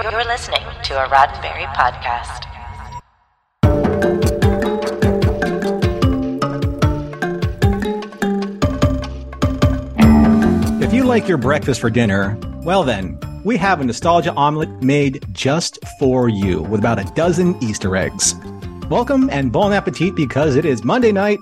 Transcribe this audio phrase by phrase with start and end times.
[0.00, 2.44] You're listening to a Roddenberry podcast.
[10.80, 15.24] If you like your breakfast for dinner, well then, we have a nostalgia omelet made
[15.32, 18.36] just for you with about a dozen Easter eggs.
[18.88, 21.40] Welcome and bon appetit because it is Monday night.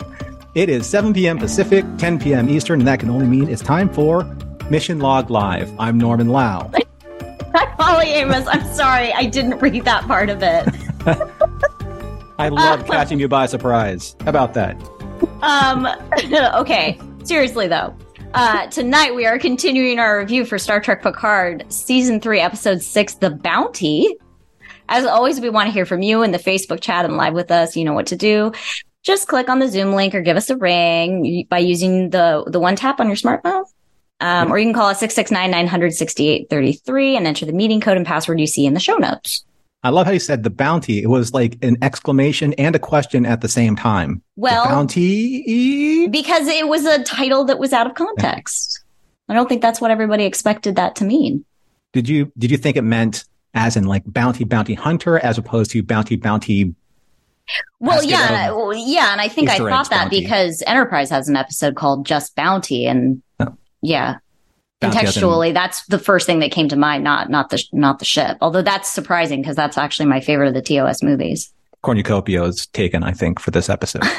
[0.54, 1.36] It is 7 p.m.
[1.36, 2.48] Pacific, 10 p.m.
[2.48, 4.24] Eastern, and that can only mean it's time for
[4.70, 5.70] Mission Log Live.
[5.78, 6.70] I'm Norman Lau.
[7.96, 8.46] Hi, Amos.
[8.46, 10.68] I'm sorry, I didn't read that part of it.
[12.38, 14.14] I love catching you by surprise.
[14.20, 14.76] How about that?
[15.40, 15.88] Um,
[16.60, 17.96] okay, seriously though.
[18.34, 23.14] Uh, tonight we are continuing our review for Star Trek Picard, Season 3, Episode 6,
[23.14, 24.14] The Bounty.
[24.90, 27.50] As always, we want to hear from you in the Facebook chat and live with
[27.50, 27.78] us.
[27.78, 28.52] You know what to do.
[29.04, 32.60] Just click on the Zoom link or give us a ring by using the, the
[32.60, 33.64] one tap on your smartphone.
[34.20, 38.46] Um, or you can call us 669-900-6833 and enter the meeting code and password you
[38.46, 39.44] see in the show notes.
[39.82, 41.02] I love how you said the bounty.
[41.02, 44.22] It was like an exclamation and a question at the same time.
[44.34, 46.08] Well, the bounty.
[46.08, 48.82] because it was a title that was out of context.
[49.28, 51.44] I don't think that's what everybody expected that to mean.
[51.92, 53.24] Did you did you think it meant
[53.54, 56.74] as in like bounty bounty hunter as opposed to bounty bounty?
[57.78, 60.20] Well, yeah, well, yeah, and I think I thought that bounty?
[60.20, 63.22] because Enterprise has an episode called Just Bounty, and.
[63.82, 64.16] Yeah,
[64.80, 67.02] Bounty as in- contextually, that's the first thing that came to mind.
[67.04, 68.36] Not not the not the ship.
[68.40, 71.52] Although that's surprising because that's actually my favorite of the TOS movies.
[71.82, 74.02] cornucopia is taken, I think, for this episode.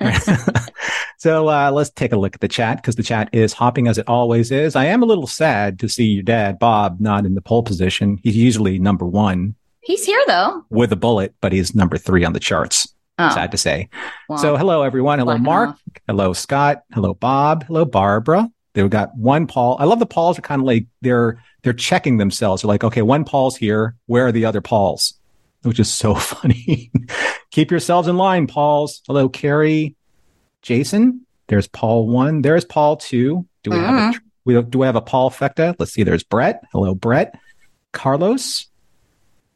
[1.18, 3.98] so uh, let's take a look at the chat because the chat is hopping as
[3.98, 4.76] it always is.
[4.76, 8.18] I am a little sad to see your dad, Bob, not in the pole position.
[8.22, 10.64] He's usually number one He's here though.
[10.70, 12.88] with a bullet, but he's number three on the charts.
[13.18, 13.88] Oh, Sad to say.
[14.28, 15.20] well, So hello, everyone.
[15.20, 15.76] Hello, Mark.
[16.08, 16.82] Hello, Scott.
[16.94, 17.64] Hello, Bob.
[17.64, 18.50] Hello, Barbara.
[18.74, 19.76] They've got one Paul.
[19.78, 22.62] I love the Pauls are kind of like they're they're checking themselves.
[22.62, 23.94] They're like, okay, one Paul's here.
[24.06, 25.14] Where are the other Pauls?
[25.62, 26.90] Which is so funny.
[27.50, 29.00] Keep yourselves in line, Pauls.
[29.06, 29.94] Hello, Carrie,
[30.60, 31.24] Jason.
[31.46, 32.42] There's Paul one.
[32.42, 33.46] There's Paul two.
[33.62, 34.18] Do we have a mm-hmm.
[34.44, 35.76] we do we have a Paul Fecta?
[35.78, 36.02] Let's see.
[36.02, 36.64] There's Brett.
[36.72, 37.38] Hello, Brett.
[37.92, 38.66] Carlos.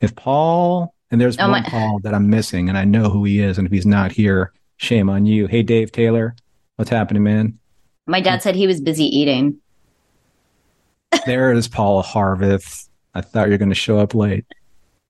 [0.00, 3.25] If Paul and there's Oh, one my- Paul that I'm missing, and I know who
[3.25, 5.47] he is, and if he's not here, shame on you.
[5.48, 6.37] Hey, Dave Taylor,
[6.76, 7.59] what's happening, man?
[8.08, 9.58] My dad said he was busy eating.
[11.26, 12.88] There is Paula Harvith.
[13.14, 14.44] I thought you were going to show up late,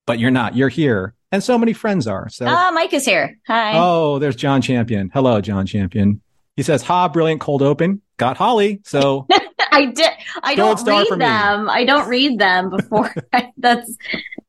[0.07, 0.55] but you're not.
[0.57, 2.29] You're here, and so many friends are.
[2.29, 3.37] So, Ah, Mike is here.
[3.47, 3.73] Hi.
[3.77, 5.11] oh, there's John Champion.
[5.13, 6.21] Hello, John Champion.
[6.57, 8.01] He says, "Ha, brilliant cold open.
[8.17, 9.27] Got Holly." So
[9.73, 10.11] I did.
[10.43, 11.17] I don't read me.
[11.19, 11.69] them.
[11.69, 13.13] I don't read them before.
[13.59, 13.97] that's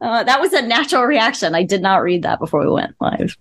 [0.01, 1.55] uh, that was a natural reaction.
[1.55, 3.35] I did not read that before we went live.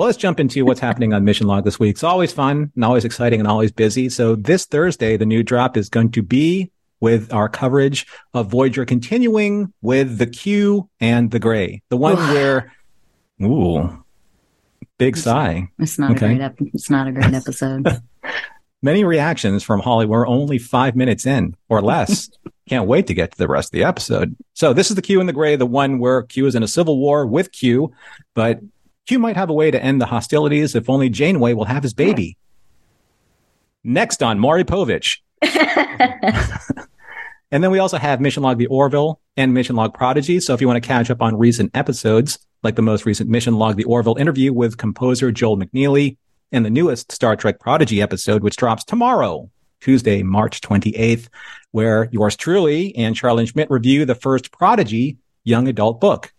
[0.00, 1.90] Well, let's jump into what's happening on Mission Log this week.
[1.90, 4.08] It's always fun and always exciting and always busy.
[4.08, 8.86] So this Thursday, the new drop is going to be with our coverage of Voyager
[8.86, 12.72] continuing with the Q and the Gray, the one where,
[13.42, 14.02] ooh,
[14.96, 15.68] big sigh.
[15.78, 16.24] It's not Okay.
[16.24, 16.40] a great.
[16.40, 17.86] Ep- it's not a great episode.
[18.82, 20.06] Many reactions from Holly.
[20.06, 22.30] We're only five minutes in or less.
[22.70, 24.34] Can't wait to get to the rest of the episode.
[24.54, 26.68] So this is the Q and the Gray, the one where Q is in a
[26.68, 27.92] civil war with Q,
[28.34, 28.60] but
[29.06, 31.92] Q might have a way to end the hostilities if only Janeway will have his
[31.92, 31.98] hmm.
[31.98, 32.36] baby.
[33.82, 35.18] Next on Maury Povich.
[37.50, 40.38] And then we also have Mission Log the Orville and Mission Log Prodigy.
[40.40, 43.54] So if you want to catch up on recent episodes, like the most recent Mission
[43.54, 46.16] Log the Orville interview with composer Joel McNeely
[46.52, 49.50] and the newest Star Trek Prodigy episode, which drops tomorrow,
[49.80, 51.28] Tuesday, March 28th,
[51.72, 56.32] where yours truly and Charlene Schmidt review the first Prodigy young adult book.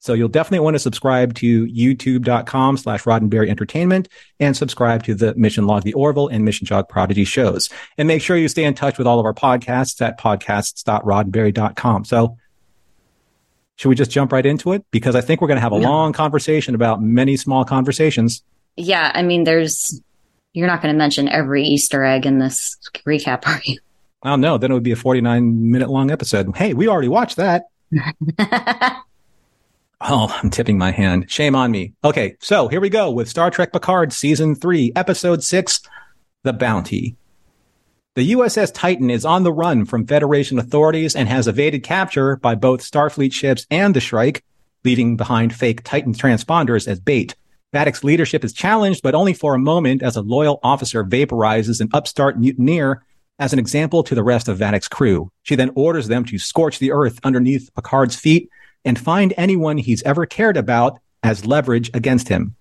[0.00, 5.34] So you'll definitely want to subscribe to youtube.com slash Roddenberry Entertainment and subscribe to the
[5.34, 7.68] Mission Log the Orville and Mission Log Prodigy shows.
[7.98, 12.04] And make sure you stay in touch with all of our podcasts at podcasts.roddenberry.com.
[12.04, 12.36] So
[13.76, 14.84] should we just jump right into it?
[14.90, 15.88] Because I think we're going to have a No.
[15.90, 18.42] long conversation about many small conversations.
[18.76, 20.00] yeah, I mean, there's.
[20.54, 22.76] You're not going to mention every Easter egg in this
[23.06, 23.78] recap, are you?
[24.24, 26.56] Oh no, then it would be a 49 minute long episode.
[26.56, 27.64] Hey, we already watched that.
[30.00, 31.28] Oh, I'm tipping my hand.
[31.28, 31.92] Shame on me.
[32.04, 35.80] Okay, so here we go with Star Trek Picard Season 3, Episode 6
[36.44, 37.16] The Bounty.
[38.14, 42.54] The USS Titan is on the run from Federation authorities and has evaded capture by
[42.54, 44.44] both Starfleet ships and the Shrike,
[44.84, 47.34] leaving behind fake Titan transponders as bait.
[47.74, 51.88] Vadic's leadership is challenged, but only for a moment as a loyal officer vaporizes an
[51.92, 53.04] upstart mutineer
[53.40, 55.30] as an example to the rest of Vadic's crew.
[55.42, 58.48] She then orders them to scorch the earth underneath Picard's feet
[58.84, 62.54] and find anyone he's ever cared about as leverage against him.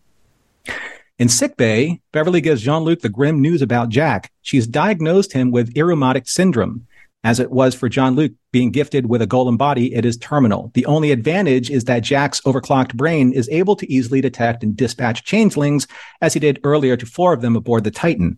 [1.19, 4.31] In sickbay, Beverly gives Jean-Luc the grim news about Jack.
[4.41, 6.85] She's diagnosed him with Irumodic syndrome.
[7.23, 10.71] As it was for Jean-Luc being gifted with a golem body, it is terminal.
[10.75, 15.23] The only advantage is that Jack's overclocked brain is able to easily detect and dispatch
[15.23, 15.87] changelings,
[16.21, 18.37] as he did earlier to four of them aboard the Titan.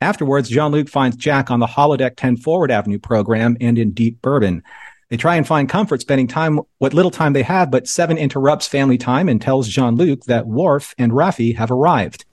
[0.00, 4.62] Afterwards, Jean-Luc finds Jack on the holodeck 10 Forward Avenue program and in Deep Bourbon.
[5.10, 8.68] They try and find comfort spending time, what little time they have, but Seven interrupts
[8.68, 12.26] family time and tells Jean-Luc that Worf and Raffi have arrived.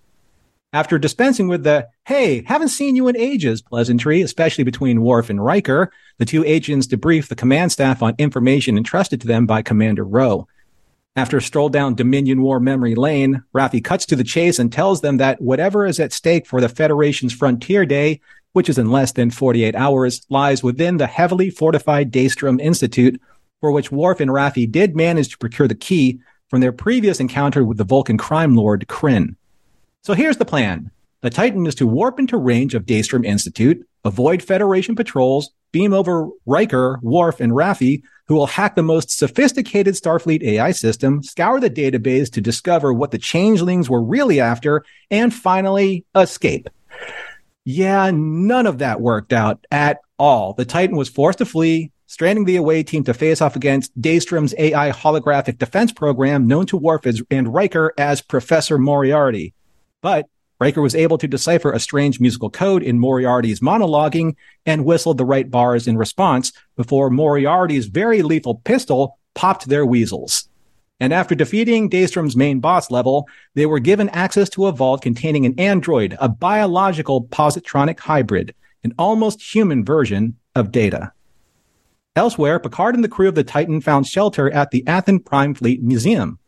[0.73, 5.41] After dispensing with the, hey, haven't seen you in ages pleasantry, especially between Worf and
[5.41, 10.03] Riker, the two agents debrief the command staff on information entrusted to them by Commander
[10.03, 10.47] Ro.
[11.15, 14.99] After a stroll down Dominion War memory lane, Raffi cuts to the chase and tells
[14.99, 18.19] them that whatever is at stake for the Federation's Frontier Day,
[18.55, 23.19] which is in less than 48 hours, lies within the heavily fortified Daystrom Institute,
[23.59, 27.65] for which Worf and Raffi did manage to procure the key from their previous encounter
[27.65, 29.35] with the Vulcan crime lord Kryn.
[30.03, 30.89] So here's the plan.
[31.19, 36.29] The Titan is to warp into range of Daystrom Institute, avoid Federation patrols, beam over
[36.45, 41.69] Riker, Worf, and Raffi, who will hack the most sophisticated Starfleet AI system, scour the
[41.69, 46.69] database to discover what the changelings were really after, and finally escape.
[47.65, 50.53] Yeah, none of that worked out at all.
[50.53, 54.53] The Titan was forced to flee, stranding the away team to face off against Daystrom's
[54.59, 59.55] AI holographic defense program known to Worf and Riker as Professor Moriarty.
[60.03, 60.27] But
[60.59, 64.35] Riker was able to decipher a strange musical code in Moriarty's monologuing
[64.67, 70.47] and whistled the right bars in response before Moriarty's very lethal pistol popped their weasels.
[70.99, 75.45] And after defeating Daystrom's main boss level, they were given access to a vault containing
[75.45, 81.11] an android, a biological positronic hybrid, an almost human version of Data.
[82.15, 85.83] Elsewhere, Picard and the crew of the Titan found shelter at the Athan Prime Fleet
[85.83, 86.39] Museum.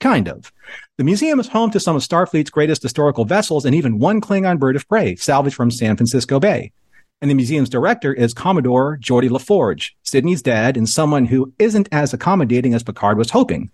[0.00, 0.52] Kind of.
[0.96, 4.58] The museum is home to some of Starfleet's greatest historical vessels and even one Klingon
[4.58, 6.72] bird of prey salvaged from San Francisco Bay.
[7.22, 12.12] And the museum's director is Commodore Geordi LaForge, Sidney's dad, and someone who isn't as
[12.12, 13.70] accommodating as Picard was hoping.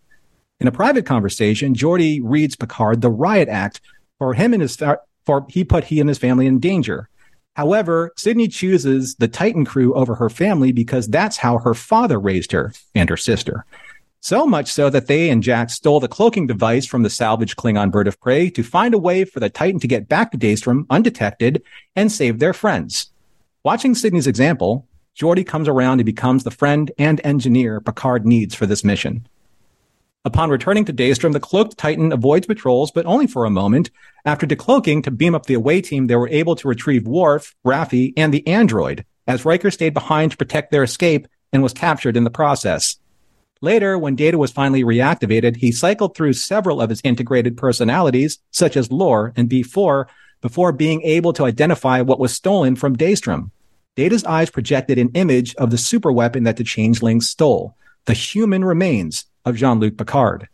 [0.61, 3.81] In a private conversation, Geordi reads Picard the riot act
[4.19, 7.09] for him and his fa- for he put he and his family in danger.
[7.55, 12.53] However, Sidney chooses the Titan crew over her family because that's how her father raised
[12.53, 13.67] her and her sister.
[14.21, 17.91] So much so that they and Jack stole the cloaking device from the salvaged Klingon
[17.91, 20.87] bird of prey to find a way for the Titan to get back to Daystrom
[20.89, 21.63] undetected
[21.97, 23.12] and save their friends.
[23.65, 28.67] Watching Sidney's example, Geordi comes around and becomes the friend and engineer Picard needs for
[28.67, 29.29] this mission.
[30.25, 33.91] Upon returning to Daystrom, the cloaked Titan avoids patrols, but only for a moment.
[34.25, 38.13] After decloaking to beam up the away team, they were able to retrieve Worf, Raffi,
[38.17, 42.25] and the android, as Riker stayed behind to protect their escape and was captured in
[42.25, 42.99] the process.
[43.61, 48.77] Later, when Data was finally reactivated, he cycled through several of his integrated personalities, such
[48.77, 50.07] as Lore and B4,
[50.43, 53.51] before being able to identify what was stolen from Daystrom.
[53.97, 57.75] Data's eyes projected an image of the superweapon that the changelings stole,
[58.05, 60.49] the human remains of Jean-Luc Picard.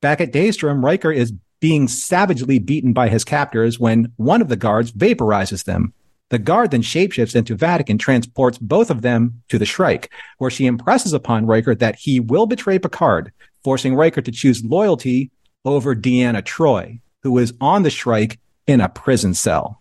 [0.00, 4.56] Back at Daystrom, Riker is being savagely beaten by his captors when one of the
[4.56, 5.92] guards vaporizes them,
[6.28, 10.50] the guard then shapeshifts into Vadic and transports both of them to the Shrike, where
[10.50, 13.32] she impresses upon Riker that he will betray Picard,
[13.62, 15.30] forcing Riker to choose loyalty
[15.64, 19.80] over Deanna Troi, who is on the Shrike in a prison cell.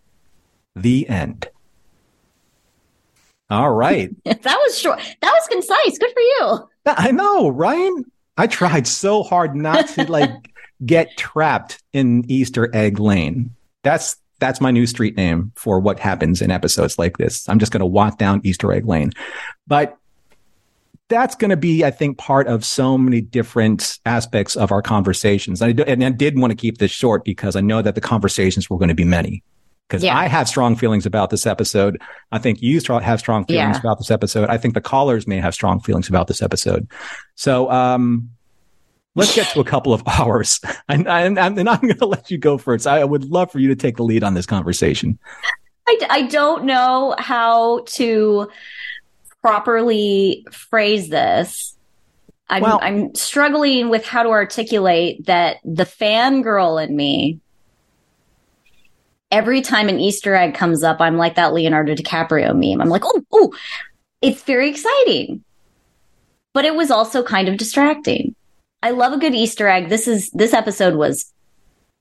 [0.76, 1.48] The end.
[3.50, 4.10] All right.
[4.26, 5.00] that was short.
[5.21, 5.98] That was concise.
[5.98, 6.69] Good for you.
[6.86, 8.06] I know, Ryan.
[8.38, 10.52] I tried so hard not to like
[10.86, 13.56] get trapped in Easter egg lane.
[13.83, 17.48] That's that's my new street name for what happens in episodes like this.
[17.48, 19.12] I'm just going to walk down Easter egg lane.
[19.66, 19.98] But
[21.07, 25.62] that's going to be, I think, part of so many different aspects of our conversations.
[25.62, 28.02] And I, and I did want to keep this short because I know that the
[28.02, 29.44] conversations were going to be many.
[29.88, 30.18] Because yeah.
[30.18, 32.02] I have strong feelings about this episode.
[32.31, 33.80] I think you have strong feelings yeah.
[33.80, 34.50] about this episode.
[34.50, 36.90] I think the callers may have strong feelings about this episode.
[37.35, 38.31] So, um,
[39.14, 40.59] let's get to a couple of hours.
[40.90, 42.88] And, and, and I'm going to let you go first.
[42.88, 45.19] I would love for you to take the lead on this conversation.
[45.88, 48.50] I, I don't know how to
[49.45, 51.78] properly phrase this.
[52.49, 57.40] I'm, well, I'm struggling with how to articulate that the fangirl in me.
[59.30, 62.81] Every time an Easter egg comes up, I'm like that Leonardo DiCaprio meme.
[62.81, 63.54] I'm like, oh, oh,
[64.19, 65.44] it's very exciting.
[66.54, 68.33] But it was also kind of distracting.
[68.81, 69.90] I love a good Easter egg.
[69.90, 71.31] This is this episode was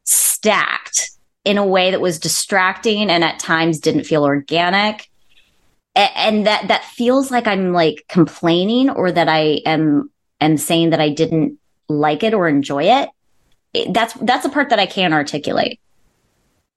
[0.05, 1.11] stacked
[1.45, 5.11] in a way that was distracting and at times didn't feel organic.
[5.97, 10.11] And that that feels like I'm like complaining or that I am
[10.41, 11.59] am saying that I didn't
[11.89, 13.09] like it or enjoy it.
[13.91, 15.81] That's that's a part that I can't articulate.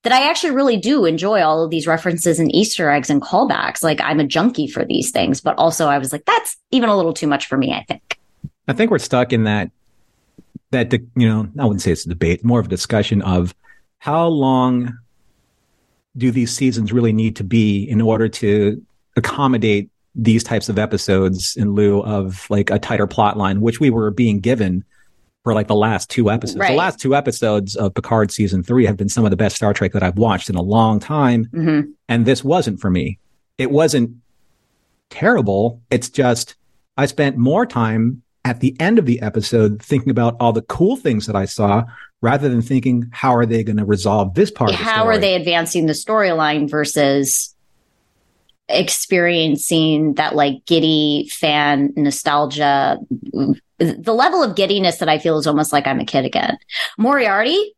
[0.03, 3.83] that I actually really do enjoy all of these references and Easter eggs and callbacks.
[3.83, 6.95] Like I'm a junkie for these things, but also I was like, that's even a
[6.95, 8.17] little too much for me, I think.
[8.69, 9.69] I think we're stuck in that,
[10.71, 13.53] that, you know, I wouldn't say it's a debate, more of a discussion of
[13.99, 14.97] how long
[16.15, 18.81] do these seasons really need to be in order to
[19.17, 23.89] accommodate these types of episodes in lieu of like a tighter plot line, which we
[23.89, 24.83] were being given
[25.43, 26.59] for like the last two episodes.
[26.59, 26.69] Right.
[26.69, 29.73] The last two episodes of Picard season three have been some of the best Star
[29.73, 31.45] Trek that I've watched in a long time.
[31.45, 31.91] Mm-hmm.
[32.09, 33.19] And this wasn't for me.
[33.57, 34.17] It wasn't
[35.09, 35.81] terrible.
[35.89, 36.55] It's just
[36.97, 40.95] I spent more time at the end of the episode thinking about all the cool
[40.95, 41.83] things that I saw
[42.21, 45.17] rather than thinking, how are they going to resolve this part of the How are
[45.17, 47.53] they advancing the storyline versus
[48.69, 52.97] experiencing that like giddy fan nostalgia?
[53.79, 56.57] The level of giddiness that I feel is almost like I'm a kid again.
[56.97, 57.75] Moriarty,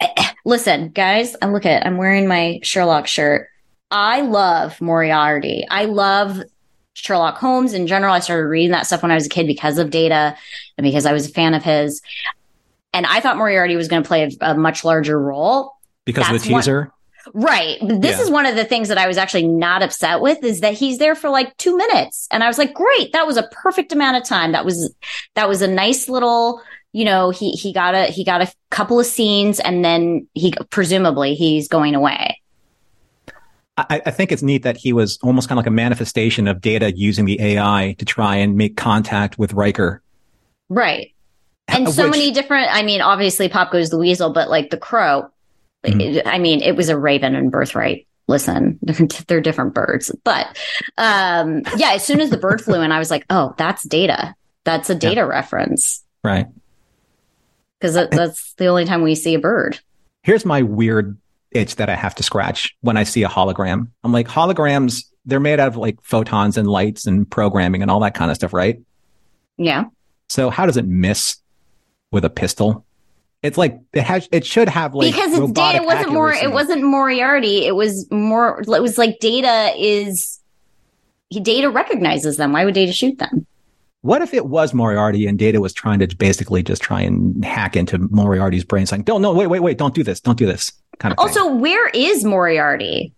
[0.00, 3.48] eh, eh, listen, guys, I look at I'm wearing my Sherlock shirt.
[3.90, 5.66] I love Moriarty.
[5.70, 6.42] I love
[6.94, 8.14] Sherlock Holmes in general.
[8.14, 10.36] I started reading that stuff when I was a kid because of Data
[10.76, 12.00] and because I was a fan of his.
[12.94, 15.72] And I thought Moriarty was going to play a, a, much larger role.
[16.04, 16.90] because of That's the one-
[17.34, 17.78] Right.
[17.80, 18.22] This Yeah.
[18.24, 20.98] is one of the things that I was actually not upset with is that he's
[20.98, 22.26] there for like two minutes.
[22.30, 23.12] And I was like, great.
[23.12, 24.52] That was a perfect amount of time.
[24.52, 24.94] That was,
[25.34, 26.60] that was a nice little,
[26.92, 30.52] you know, he, he got a, he got a couple of scenes and then he,
[30.70, 32.40] presumably he's going away.
[33.76, 36.60] I, I think it's neat that he was almost kind of like a manifestation of
[36.60, 40.02] data using the AI to try and make contact with Riker.
[40.68, 41.14] Right.
[41.68, 44.76] And so Which- many different, I mean, obviously Pop Goes the Weasel, but like the
[44.76, 45.30] crow,
[45.84, 46.16] Mhm.
[46.16, 48.06] it- I mean, it was a raven and birthright.
[48.28, 48.78] Listen,
[49.26, 50.14] they're different birds.
[50.24, 50.56] But
[50.96, 54.34] um, yeah, as soon as the bird flew in, I was like, oh, that's data.
[54.64, 56.46] That's a data reference Right.
[57.80, 59.80] because that, that's the only time we see a bird.
[60.22, 61.18] Here's my weird
[61.50, 63.88] itch that I have to scratch when I see a hologram.
[64.04, 67.98] I'm like, holograms, they're made out of like photons and lights and programming and all
[68.00, 68.80] that kind of stuff, right?
[69.58, 69.84] Yeah.
[70.28, 71.36] So how does it miss
[72.12, 72.86] with a pistol?
[73.42, 74.28] It's like it has.
[74.30, 75.78] It should have like because it's data.
[75.78, 76.32] It wasn't more.
[76.32, 77.66] It wasn't Moriarty.
[77.66, 78.60] It was more.
[78.60, 80.38] It was like data is.
[81.30, 82.52] Data recognizes them.
[82.52, 83.46] Why would data shoot them?
[84.02, 87.76] What if it was Moriarty and Data was trying to basically just try and hack
[87.76, 90.72] into Moriarty's brain, saying, "Don't, no, wait, wait, wait, don't do this, don't do this."
[90.98, 91.18] Kind of.
[91.18, 91.26] thing.
[91.26, 93.12] Also, where is Moriarty?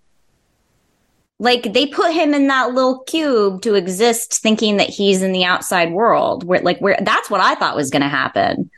[1.38, 5.44] Like they put him in that little cube to exist, thinking that he's in the
[5.44, 6.44] outside world.
[6.44, 8.70] Where, like, where that's what I thought was going to happen.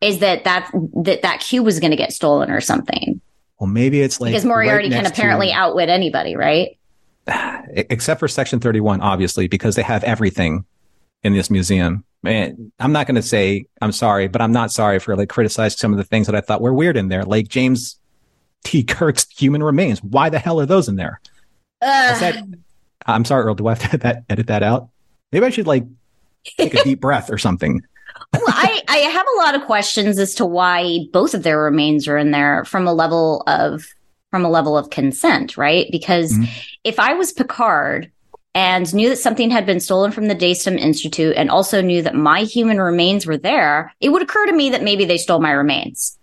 [0.00, 0.70] Is that that
[1.04, 3.20] that that cube was going to get stolen or something?
[3.58, 6.78] well, maybe it's like because Moriarty right can to- apparently outwit anybody, right?
[7.74, 10.64] except for Section Thirty-One, obviously, because they have everything
[11.22, 12.04] in this museum.
[12.22, 15.76] Man, I'm not going to say I'm sorry, but I'm not sorry for like criticizing
[15.78, 17.96] some of the things that I thought were weird in there, like James
[18.64, 18.82] T.
[18.84, 20.02] Kirk's human remains.
[20.02, 21.20] Why the hell are those in there?
[21.80, 22.16] I Ugh.
[22.16, 22.62] said,
[23.06, 23.54] I'm sorry, Earl.
[23.54, 24.88] Do I have to edit that, edit that out?
[25.32, 25.84] Maybe I should like
[26.56, 27.82] take a deep breath or something.
[28.32, 32.06] Well, I, I have a lot of questions as to why both of their remains
[32.08, 33.86] are in there from a level of
[34.30, 35.86] from a level of consent, right?
[35.90, 36.48] Because Mhm.
[36.84, 38.10] if I was Picard
[38.54, 42.14] and knew that something had been stolen from the Daystrom Institute and also knew that
[42.14, 45.52] my human remains were there, it would occur to me that maybe they stole my
[45.52, 46.18] remains.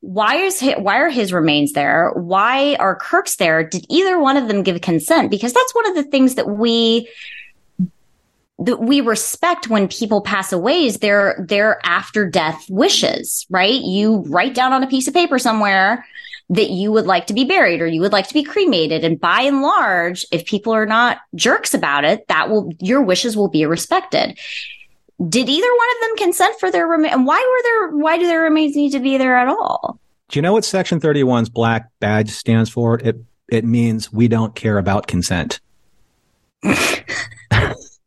[0.00, 2.10] Why is hi- why are his remains there?
[2.14, 3.62] Why are Kirk's there?
[3.68, 5.30] Did either one of them give consent?
[5.30, 7.06] Because that's one of the things that we
[8.64, 13.80] that we respect when people pass away is their their after death wishes, right?
[13.80, 16.06] You write down on a piece of paper somewhere
[16.50, 19.18] that you would like to be buried or you would like to be cremated and
[19.18, 23.48] by and large if people are not jerks about it that will your wishes will
[23.48, 24.38] be respected
[25.28, 28.26] did either one of them consent for their remains and why were there why do
[28.26, 31.88] their remains need to be there at all Do you know what Section 31's black
[32.00, 32.98] badge stands for?
[32.98, 33.16] It
[33.48, 35.60] it means we don't care about consent.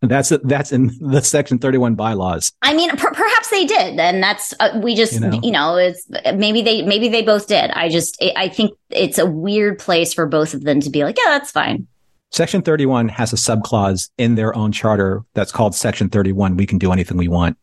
[0.07, 2.51] that's that's in the Section 31 bylaws.
[2.61, 5.39] I mean, per- perhaps they did, and that's uh, we just You know.
[5.43, 7.71] you know it's maybe they maybe they both did.
[7.71, 11.03] I just I I think it's a weird place for both of them to be
[11.03, 11.87] like, yeah, that's fine.
[12.31, 16.57] Section 31 has a subclause in their own charter that's called Section 31.
[16.57, 17.57] We can do anything we want.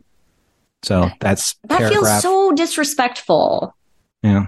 [0.82, 3.74] So that's That feels so disrespectful.
[4.22, 4.46] yeah,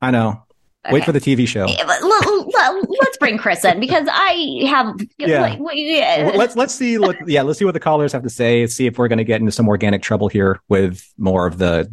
[0.00, 0.42] I know.
[0.90, 1.66] Wait for the TV show.
[1.68, 5.40] Yeah, but l- l- let's bring Chris in because I have Yeah.
[5.40, 6.32] like, we- yeah.
[6.34, 6.98] Let's let's see.
[6.98, 8.66] Look, yeah, let's see what the callers have to say.
[8.66, 11.88] See if we're going to get into some organic trouble here with more of the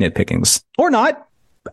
[0.00, 1.26] nitpickings, or not.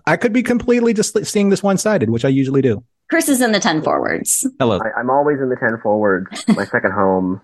[0.06, 2.84] I could be completely just seeing this one sided, which I usually do.
[3.10, 4.48] Chris is in the ten forwards.
[4.60, 4.80] Hello.
[4.80, 6.46] I, I'm always in the 10 forwards.
[6.50, 7.42] my second home.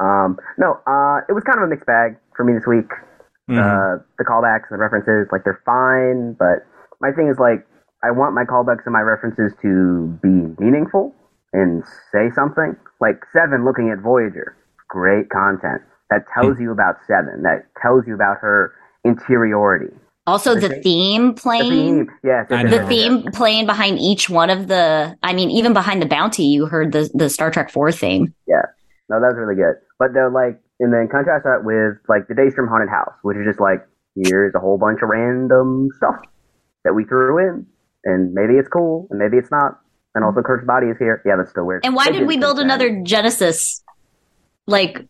[0.00, 2.90] Um, no, uh, it was kind of a mixed bag for me this week.
[3.50, 3.56] Mhm.
[3.58, 6.66] Uh, the callbacks and the references, like, they're fine, but
[7.00, 7.66] my thing is, like,
[8.02, 11.14] I want my callbacks and my references to be meaningful
[11.52, 12.76] and say something.
[13.00, 14.56] Like Seven looking at Voyager,
[14.88, 16.62] great content that tells hmm.
[16.62, 18.72] you about Seven, that tells you about her
[19.04, 19.92] interiority.
[20.26, 20.82] Also, the Okay.
[20.82, 21.70] theme The playing.
[21.70, 22.70] theme, yes, I yes, know.
[22.70, 26.06] The yes, yes, theme playing behind each one of the, I mean, even behind the
[26.06, 28.34] bounty, you heard the, the Star Trek 4 theme.
[28.46, 28.62] Yeah,
[29.08, 29.76] no, that was really good.
[29.98, 33.46] But they're like, and then contrast that with like the Daystrom Haunted House, which is
[33.46, 33.80] just like,
[34.14, 36.20] here's a whole bunch of random stuff
[36.84, 37.66] that we threw in,
[38.04, 39.80] and maybe it's cool, and maybe it's not.
[40.14, 41.22] And also, Kirk's body is here.
[41.24, 41.84] Yeah, that's still weird.
[41.84, 43.82] And why did we build another Genesis?
[44.66, 45.06] Like,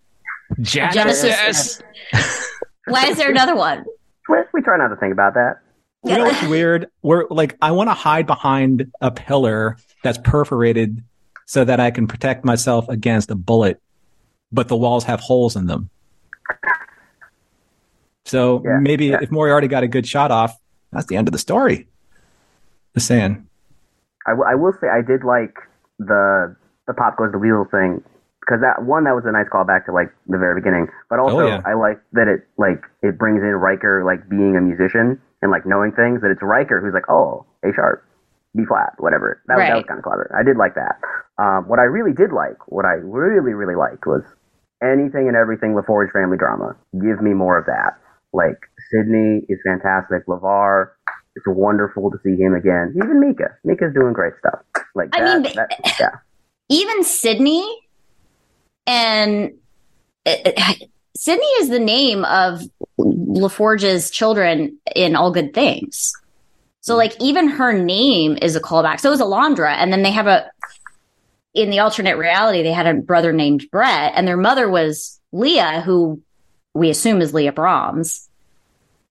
[0.61, 1.81] Genesis.
[2.87, 3.85] why is there another one?
[4.29, 5.61] We, we try not to think about that.
[6.05, 6.89] You know what's weird?
[7.03, 11.03] We're like, I want to hide behind a pillar that's perforated
[11.47, 13.81] so that I can protect myself against a bullet,
[14.53, 15.91] but the walls have holes in them.
[18.27, 19.19] So Yeah, maybe yeah.
[19.23, 20.57] if Moriarty got a good shot off,
[20.93, 21.89] that's the end of the story.
[22.99, 23.47] Just saying.
[24.27, 25.55] I, w- I will say I did like
[25.99, 26.55] the
[26.87, 28.03] the pop goes the wheel thing
[28.43, 30.89] because that one that was a nice callback to like the very beginning.
[31.09, 31.63] But also Oh, yeah.
[31.65, 35.63] I like that it like it brings in Riker like being a musician and like
[35.65, 38.03] knowing things that it's Riker who's like oh A sharp
[38.57, 40.27] B flat whatever that, was that was kind of clever.
[40.35, 40.99] I did like that.
[41.39, 44.27] Um, what I really did like, what I really really liked was
[44.83, 46.75] anything and everything LaForge family drama.
[46.99, 47.95] Give me more of that.
[48.33, 48.59] Like
[48.91, 50.27] Sidney is fantastic.
[50.27, 50.93] LeVar,
[51.39, 52.95] it's wonderful to see him again.
[52.97, 54.61] Even Mica, Mica's doing great stuff.
[54.95, 56.11] Like I mean, that- yeah.
[56.69, 57.67] Even Sidney
[58.87, 59.53] and
[60.27, 60.73] uh, uh,
[61.17, 62.63] Sidney is the name of
[62.99, 66.13] LaForge's children in All Good Things.
[66.81, 69.01] So, like, even her name is a callback.
[69.01, 69.75] So is Alandra.
[69.75, 70.51] And then they have a,
[71.55, 75.81] in the alternate reality, they had a brother named Brett, and their mother was Leah,
[75.81, 76.23] who
[76.75, 78.28] we assume is Leah Brahms.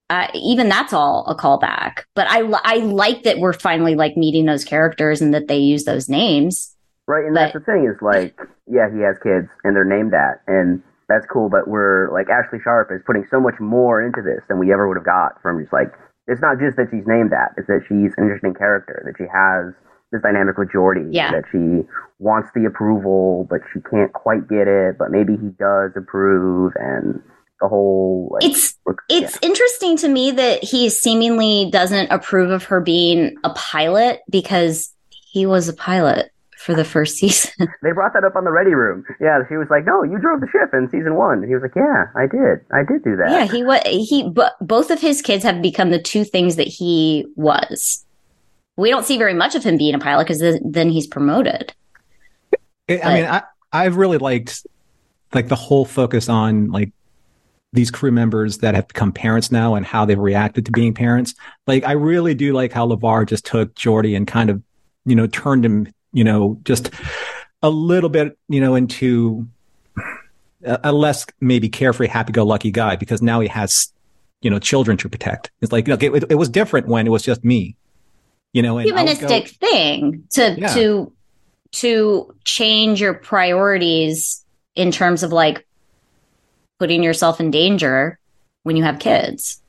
[0.10, 2.04] Uh, even that's all a callback.
[2.16, 5.84] But I, I like that we're finally like meeting those characters and that they use
[5.84, 6.76] those names.
[7.08, 8.38] Right, and But- that's the thing is like,
[8.68, 11.50] yeah, he has kids and they're named that, and that's cool.
[11.50, 14.88] But we're like Ashlei Sharpe is putting so much more into this than we ever
[14.88, 15.92] would have got from just like
[16.28, 19.24] it's not just that she's named that; it's that she's an interesting character, that she
[19.32, 19.74] has
[20.12, 21.32] this dynamic with Geordi, Yeah.
[21.32, 21.88] that she
[22.20, 27.22] wants the approval, but she can't quite get it, but maybe he does approve, and
[27.62, 32.64] the whole like, It's look- It's interesting to me that he seemingly doesn't approve of
[32.66, 37.68] her being a pilot because he was a pilot for the first season.
[37.84, 39.04] They brought that up on the Ready Room.
[39.22, 41.62] Yeah, she was like, "No, you drove the ship in season one." And he was
[41.64, 42.60] like, "Yeah, I did.
[42.72, 45.90] I did do that." yeah, he was he but both of his kids have become
[45.90, 48.04] the two things that he was.
[48.76, 51.74] We don't see very much of him being a pilot because then he's promoted.
[52.90, 53.44] I I mean, I,
[53.74, 54.66] I've really liked
[55.34, 56.92] like the whole focus on like
[57.74, 61.36] these crew members that have become parents now and how they've reacted to being parents.
[61.68, 64.62] Like, I really do like how LeVar just took Geordi and kind of,
[65.06, 66.90] you know, turned him, you know, just
[67.62, 69.48] a little bit, you know, into
[70.64, 73.92] a, a less maybe carefree, happy-go-lucky guy because now he has,
[74.42, 75.52] you know, children to protect.
[75.62, 77.76] It's like, okay, it, it was different when it was just me,
[78.54, 80.74] you know, and I go- Humanistic thing to Yeah.
[80.74, 81.12] to
[81.74, 85.67] to change your priorities in terms of like
[86.80, 88.20] putting yourself in danger
[88.64, 89.62] when you have kids.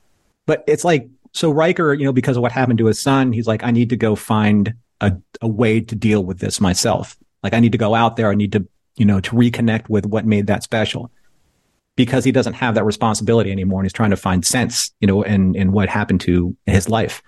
[0.45, 3.47] But it's like, so Riker, you know, because of what happened to his son, he's
[3.47, 7.17] like, I need to go find a, a way to deal with this myself.
[7.43, 8.29] Like, I need to go out there.
[8.29, 11.11] I need to, you know, to reconnect with what made that special
[11.95, 13.79] because he doesn't have that responsibility anymore.
[13.79, 17.21] And he's trying to find sense, you know, in, in what happened to his life.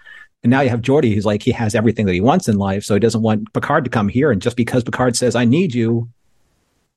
[0.43, 2.83] And now you have Geordi, who's like, he has everything that he wants in life.
[2.83, 4.31] So he doesn't want Picard to come here.
[4.31, 6.09] And just because Picard says, I need you,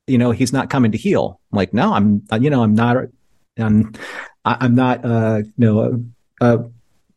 [0.07, 1.39] you know, he's not coming to heal.
[1.51, 2.97] I'm like, no, I'm, you know, I'm not,
[3.57, 3.93] I'm,
[4.45, 6.05] I'm not, uh, you know,
[6.41, 6.63] a,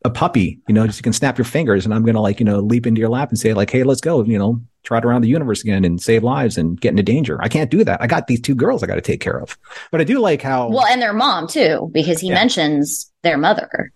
[0.05, 2.39] a puppy, you know, just you can snap your fingers and I'm going to like,
[2.41, 5.05] you know, leap into your lap and say like, Hey, let's go, you know, trot
[5.05, 7.39] around the universe again and save lives and get into danger.
[7.43, 8.01] I can't do that.
[8.01, 9.59] I got these two girls I got to take care of.
[9.91, 12.35] But I do like how, Well, and their mom too, because he Yeah.
[12.35, 13.93] mentions their mother.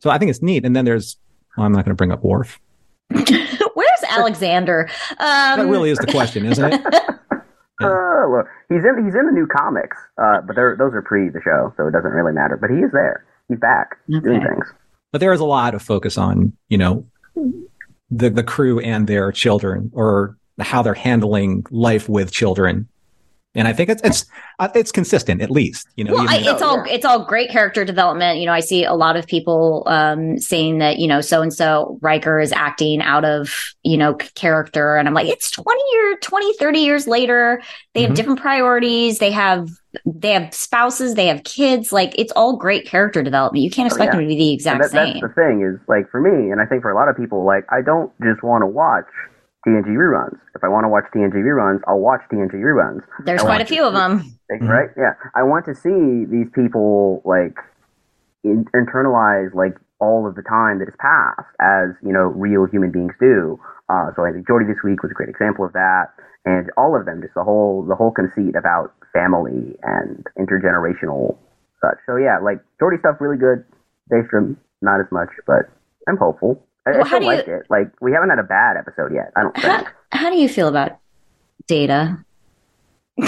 [0.00, 0.66] so I think it's neat.
[0.66, 1.16] And then there's,
[1.56, 2.60] well, I'm not going to bring up Worf.
[3.10, 4.88] Where's Alexander?
[5.12, 5.16] Um,
[5.58, 6.82] That really is the question, isn't it?
[7.82, 11.28] Oh, look, he's in he's in the new comics, uh, but they're, those are pre
[11.28, 12.56] the show, so it doesn't really matter.
[12.56, 13.24] But he is there.
[13.48, 14.66] He's back doing things.
[15.12, 17.06] but there is a lot of focus on, you know,
[18.10, 22.88] the, the crew and their children or how they're handling life with children
[23.54, 24.26] and I think it's it's
[24.58, 25.86] uh, it's consistent at least.
[25.96, 28.38] You know, well, I, it's all it's all great character development.
[28.38, 31.52] You know, I see a lot of people um, saying that you know so and
[31.52, 36.16] so Riker is acting out of you know character, and I'm like, it's 20 year
[36.20, 37.62] 20, 30 years later.
[37.94, 39.18] They have different priorities.
[39.20, 39.68] They have
[40.04, 41.14] they have spouses.
[41.14, 41.92] They have kids.
[41.92, 43.62] Like it's all great character development.
[43.62, 44.18] You can't Oh, expect yeah.
[44.18, 46.66] them to be the exact that, that's the thing is like for me, and I
[46.66, 49.04] think for a lot of people, like I don't just want to watch
[49.66, 50.38] TNG reruns.
[50.54, 53.00] If I want to watch TNG reruns, I'll watch TNG reruns.
[53.24, 54.38] There's I quite a few to of them.
[54.50, 54.90] Right?
[54.96, 55.14] Yeah.
[55.34, 57.56] I want to see these people like
[58.44, 62.90] in- internalize like all of the time that has passed as you know real human
[62.90, 63.58] beings do.
[63.88, 66.12] Uh, so I think Geordi this week was a great example of that,
[66.44, 71.36] and all of them, just the whole the whole conceit about family and intergenerational
[71.80, 71.98] such.
[72.06, 73.64] So yeah, like Geordi stuff really good.
[74.12, 75.70] Daystrom not as much, but
[76.08, 76.60] I'm hopeful.
[76.86, 77.62] I, Well, I how still do you- like it.
[77.70, 79.32] Like we haven't had a bad episode yet.
[79.36, 79.92] I don't How, think.
[80.12, 80.98] how do you feel about
[81.66, 82.18] Data?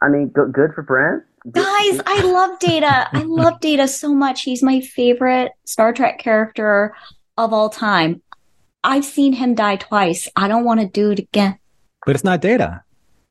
[0.00, 1.22] I mean, go- good for Brent.
[1.44, 3.08] Good- Guys, I love Data.
[3.12, 4.42] I love Data so much.
[4.42, 6.94] He's my favorite Star Trek character
[7.36, 8.22] of all time.
[8.82, 10.28] I've seen him die twice.
[10.36, 11.58] I don't want to do it again.
[12.06, 12.82] but it's not data.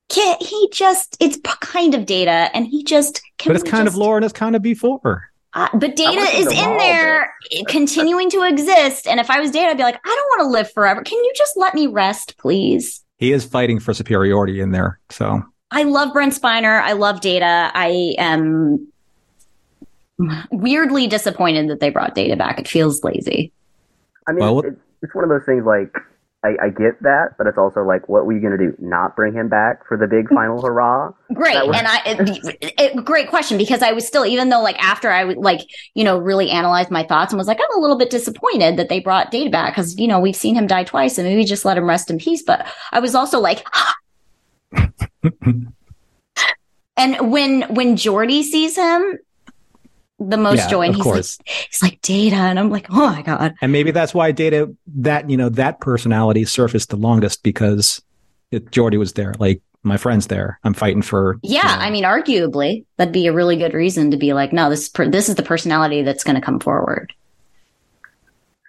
[0.09, 1.15] Can't he just?
[1.19, 3.21] It's p- kind of Data, and he just.
[3.37, 5.31] Can But it's we kind of lore and it's kind of before.
[5.55, 7.33] Uh, but Data is to in evolve there,
[7.67, 9.07] continuing to exist.
[9.07, 11.01] And if I was Data, I'd be like, I don't want to live forever.
[11.03, 13.03] Can you just let me rest, please?
[13.17, 14.99] He is fighting for superiority in there.
[15.09, 16.81] So I love Brent Spiner.
[16.81, 17.71] I love Data.
[17.73, 18.87] I am
[20.51, 22.59] weirdly disappointed that they brought Data back.
[22.59, 23.51] It feels lazy.
[24.27, 25.95] I mean, Well, it's, it's one of those things like
[26.43, 28.75] I, I get that, but it's also like, what were you going to do?
[28.79, 31.11] Not bring him back for the big final hurrah?
[31.33, 34.77] Great, was- and I it, it, great question because I was still even though like
[34.83, 35.61] after I would like
[35.93, 38.89] you know really analyzed my thoughts and was like I'm a little bit disappointed that
[38.89, 41.63] they brought Data back because you know we've seen him die twice and maybe just
[41.65, 42.43] let him rest in peace.
[42.43, 43.65] But I was also like,
[46.97, 49.17] and when when Geordi sees him,
[50.19, 51.39] the most yeah, joy, and of he's course.
[51.39, 54.73] like he's like Data, and I'm like, oh my god, And maybe that's why Data
[54.95, 58.01] that you know that personality surfaced the longest because
[58.51, 59.33] it, Geordi was there.
[59.39, 60.59] Like my friend's there.
[60.63, 61.39] I'm fighting for.
[61.43, 61.61] yeah.
[61.73, 64.69] you know, I mean, arguably that'd be a really good reason to be like, no,
[64.69, 67.11] this per- this is the personality that's going to come forward.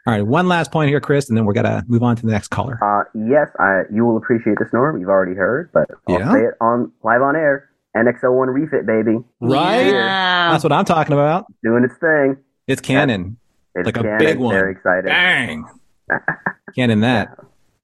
[0.07, 0.26] all right.
[0.26, 2.78] One last point here, Chris, and then we're gonna move on to the next caller.
[2.83, 4.98] Uh, yes, I, you will appreciate this, Norm.
[4.98, 6.33] You've already heard, but I'll Yeah?
[6.33, 7.70] say it on live on air.
[7.96, 9.18] NX01 refit, baby.
[9.40, 9.87] Right?
[9.87, 10.50] Yeah.
[10.52, 11.46] That's what I'm talking about.
[11.62, 12.37] Doing its thing.
[12.66, 13.37] It's canon.
[13.74, 14.54] It's Like a big one.
[14.54, 15.07] Very excited.
[15.07, 15.64] Bang.
[16.74, 17.37] canon that.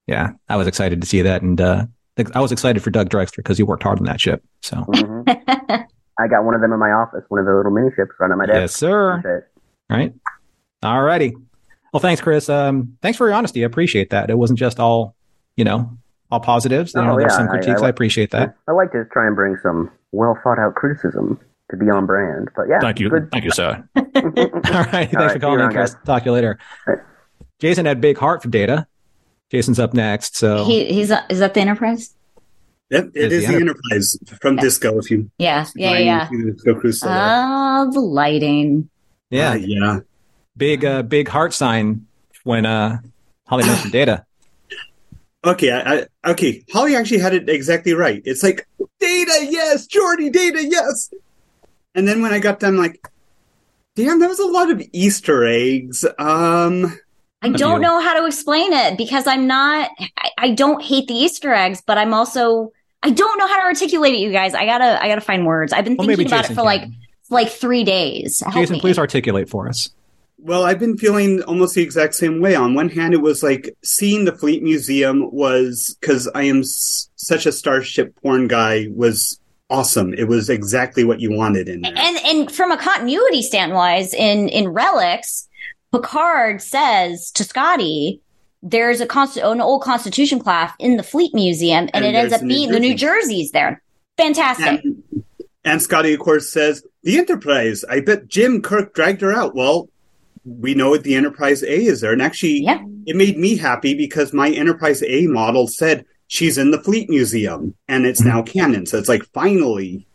[0.07, 1.85] Yeah, I was excited to see that, and uh,
[2.33, 4.43] I was excited for Doug Drexler because he worked hard on that ship.
[4.61, 7.89] So hmm I got one of them in my office, one of the little mini
[7.95, 8.55] ships right on my desk.
[8.59, 9.47] yes, sir.
[9.89, 10.13] Right.
[10.83, 11.33] All righty.
[11.93, 12.47] Well, thanks, Chris.
[12.49, 13.63] Um, thanks for your honesty.
[13.63, 14.29] I appreciate that.
[14.29, 15.15] It wasn't just all,
[15.55, 15.97] you know,
[16.29, 16.93] all positives.
[16.93, 17.67] You Oh, know, there's yeah, some critiques.
[17.69, 18.55] I, I like- appreciate that.
[18.67, 22.49] I like to try and bring some well thought out criticism to be on brand.
[22.55, 23.09] But yeah, Thank you.
[23.09, 23.31] Good.
[23.31, 23.83] Thank you, sir.
[23.95, 24.13] all right.
[24.13, 25.93] Thanks right, for see calling in, around, Chris.
[25.95, 26.03] guys.
[26.05, 26.59] Talk to you later.
[26.87, 27.03] All right.
[27.59, 28.87] Jason had big heart for data.
[29.51, 30.35] Jason's up next.
[30.35, 32.15] So He, he's is that the Enterprise?
[32.89, 34.97] Yep, it Is is the the Enterprise from Disco.
[34.99, 36.29] If you Yeah, yeah, find yeah.
[36.31, 37.19] the Disco Cruise still there.
[37.21, 38.89] Oh, the lighting.
[39.29, 39.99] yeah, Uh, yeah.
[40.57, 42.05] big, uh, big heart sign
[42.43, 42.99] when uh,
[43.47, 44.25] Holly mentioned data.
[45.43, 46.63] Okay, I, I, okay.
[46.71, 48.21] Holly actually had it exactly right.
[48.25, 48.67] It's like
[48.99, 51.11] data, yes, Geordi, data, yes.
[51.95, 53.07] And then when I got done, like,
[53.95, 56.05] damn, that was a lot of Easter eggs.
[56.19, 56.97] Um,
[57.41, 59.89] I don't know how to explain it because I'm not.
[60.17, 62.71] I, I don't hate the Easter eggs, but I'm also.
[63.03, 64.53] I don't know how to articulate it, you guys.
[64.53, 65.01] I gotta.
[65.03, 65.73] I gotta find words.
[65.73, 66.95] I've been Well, thinking about Jason it for like can.
[67.31, 68.41] like three days.
[68.41, 68.79] Help Jason, me.
[68.79, 69.89] please articulate for us.
[70.41, 72.55] Well, I've been feeling almost the exact same way.
[72.55, 77.09] On one hand, it was like seeing the Fleet Museum was because I am s-
[77.15, 80.13] such a starship porn guy was awesome.
[80.13, 81.93] It was exactly what you wanted in there.
[81.95, 85.47] and and from a continuity stand wise in in relics
[85.93, 88.21] picard says to scotty
[88.63, 92.33] there's a const- an old constitution class in the fleet museum and, And it ends
[92.33, 93.81] up being the new jersey's there
[94.17, 95.03] fantastic And,
[95.63, 97.83] and Scotty, of course, says, The Enterprise.
[97.87, 99.53] I bet Jim Kirk dragged her out.
[99.55, 99.89] Well,
[100.45, 102.13] we know what the Enterprise A is there.
[102.13, 106.71] And actually, yeah it made me happy because my Enterprise A model said she's in
[106.71, 108.85] the Fleet Museum and it's now canon.
[108.85, 110.05] So it's like, finally.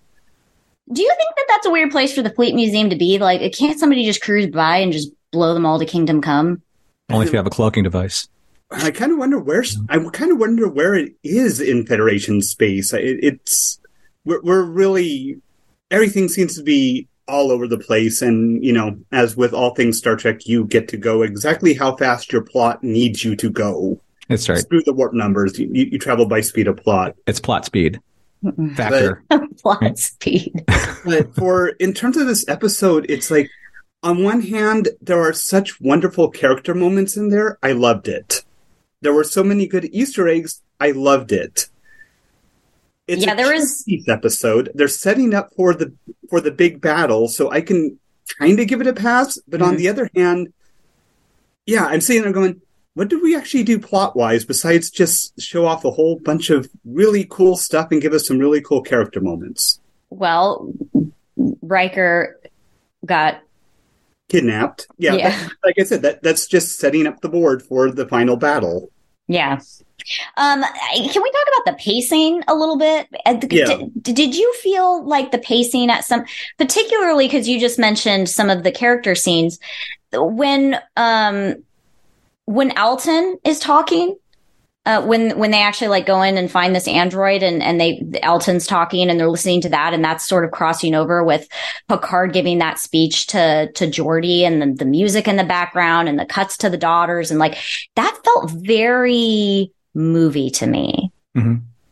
[0.92, 3.52] do you think that that's a weird place for the fleet museum to be like
[3.52, 6.62] can't somebody just cruise by and just blow them all to kingdom come
[7.10, 8.28] Only if you have a cloaking device.
[8.70, 12.92] I kind of wonder where I kind of wonder where it is in Federation space.
[12.92, 13.80] It, it's
[14.24, 15.40] we're, we're really
[15.90, 19.98] everything seems to be all over the place, and you know, as with all things
[19.98, 24.00] Star Trek, you get to go exactly how fast your plot needs you to go.
[24.28, 24.58] It's right.
[24.58, 25.58] Screw the warp numbers.
[25.58, 27.14] You, you, you travel by speed of plot.
[27.26, 28.00] It's plot speed.
[28.74, 29.22] factor.
[29.62, 30.64] Plot speed.
[31.04, 33.50] but for in terms of this episode, it's like
[34.02, 37.58] on one hand, there are such wonderful character moments in there.
[37.62, 38.44] I loved it.
[39.00, 40.62] There were so many good Easter eggs.
[40.78, 41.68] I loved it.
[43.08, 44.70] It's Yeah, a there is- episode.
[44.74, 45.92] They're setting up for the
[46.28, 47.98] for the big battle, so I can
[48.40, 49.38] kind of give it a pass.
[49.46, 49.78] But on Mhm.
[49.78, 50.52] the other hand,
[51.66, 52.60] yeah, I'm sitting there going,
[52.94, 56.68] "What did we actually do plot wise besides just show off a whole bunch of
[56.84, 59.78] really cool stuff and give us some really cool character moments?"
[60.10, 60.72] Well,
[61.62, 62.40] Riker
[63.04, 63.40] got
[64.28, 64.88] kidnapped.
[64.98, 65.30] Yeah, Yeah.
[65.30, 68.90] that- like I said, that that's just setting up the board for the final battle.
[69.28, 69.58] yeah.
[70.36, 73.08] Um, can we talk about the pacing a little bit?
[73.24, 73.76] Uh, Yeah.
[74.02, 76.24] d- did you feel like the pacing at some,
[76.58, 79.58] particularly because you just mentioned some of the character scenes
[80.12, 81.56] when um
[82.46, 84.16] when Altan is talking?
[84.84, 87.98] Uh, when when they actually like go in and find this android and and they
[88.22, 91.48] Altan's talking and they're listening to that and that's sort of crossing over with
[91.88, 96.16] Picard giving that speech to to Geordi and the, the music in the background and
[96.16, 97.58] the cuts to the daughters and like
[97.96, 101.10] that felt very movie to me.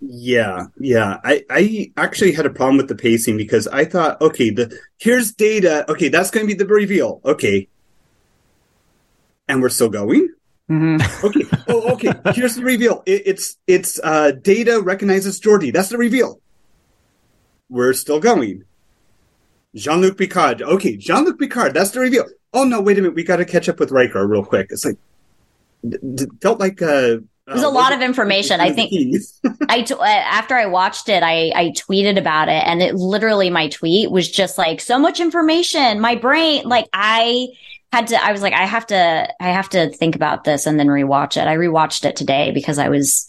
[0.01, 1.19] Yeah, yeah.
[1.25, 5.33] I I actually had a problem with the pacing because I thought, okay, the here's
[5.33, 5.91] data.
[5.91, 7.21] Okay, that's going to be the reveal.
[7.25, 7.69] Okay,
[9.49, 10.29] and we're still going.
[11.25, 11.45] Okay.
[11.69, 12.13] Oh, okay.
[12.35, 13.03] Here's the reveal.
[13.07, 15.73] It, it's it's uh, data recognizes Geordi.
[15.73, 16.41] That's the reveal.
[17.69, 18.65] We're still going.
[19.75, 20.63] Jean Luc Picard.
[20.63, 21.75] Okay, Jean Luc Picard.
[21.75, 22.25] That's the reveal.
[22.53, 22.81] Oh no!
[22.81, 23.15] Wait a minute.
[23.15, 24.69] We got to catch up with Riker real quick.
[24.71, 24.97] It's like
[25.87, 28.61] d- d- felt like uh, There's a lot of information.
[28.61, 28.93] I think.
[29.69, 33.51] I t- uh, after I watched it, I I tweeted about it, and it literally
[33.51, 36.01] my tweet was just like so much information.
[36.01, 37.49] My brain, like I
[37.93, 38.25] had to.
[38.25, 39.29] I was like, I have to.
[39.41, 41.47] I have to think about this and then rewatch it.
[41.47, 43.29] I rewatched it today because I was,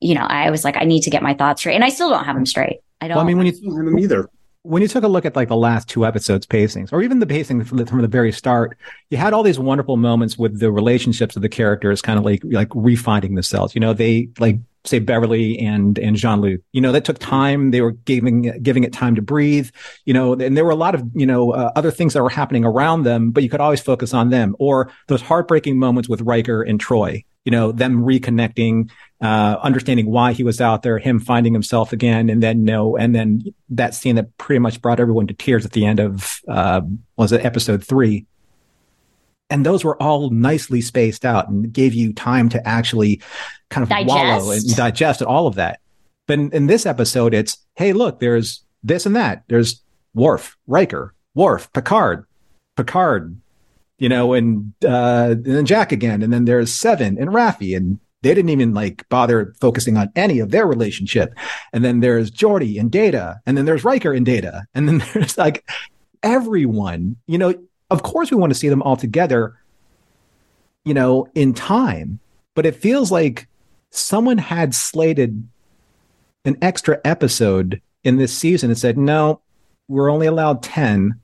[0.00, 2.10] you know, I was like, I need to get my thoughts straight, and I still
[2.10, 2.80] don't have them straight.
[3.00, 3.16] I don't.
[3.16, 4.28] Well, I mean, when you them either.
[4.64, 7.26] When you took a look at like the last two episodes pacings or even the
[7.26, 8.78] pacing from the, from the very start
[9.10, 12.42] you had all these wonderful moments with the relationships of the characters kind of like
[12.44, 13.74] like refining themselves.
[13.74, 17.72] You know they like say beverly and and jean-luc you know that took time.
[17.72, 19.70] They were giving giving it time to breathe
[20.04, 22.30] you know and there were a lot of you know uh, other things that were
[22.30, 24.54] happening around them but you could always focus on them.
[24.60, 28.90] Or those heartbreaking moments with riker and troi you know them reconnecting
[29.22, 33.14] uh, understanding why he was out there, him finding himself again, and then no, and
[33.14, 36.80] then that scene that pretty much brought everyone to tears at the end of uh,
[37.16, 38.26] was it episode three,
[39.48, 43.22] and those were all nicely spaced out and gave you time to actually
[43.70, 44.66] kind of wallow Digest.
[44.66, 45.78] and digest all of that.
[46.26, 49.44] But in, in this episode, it's hey, look, there's this and that.
[49.46, 49.80] There's
[50.14, 52.26] Worf, Riker, Worf, Picard,
[52.76, 53.40] Picard,
[53.98, 58.00] you know, and uh, and then Jack again, and then there's Seven and Raffi, and
[58.22, 61.34] they didn't even like bother focusing on any of their relationship.
[61.72, 65.36] And then there's Geordi and Data, and then there's Riker and Data, and then there's
[65.36, 65.68] like
[66.22, 67.16] everyone.
[67.26, 67.54] You know,
[67.90, 69.58] of course we want to see them all together,
[70.84, 72.20] you know, in time,
[72.54, 73.48] but it feels like
[73.90, 75.46] someone had slated
[76.44, 79.40] an extra episode in this season and said, no,
[79.88, 81.20] we're only allowed 10.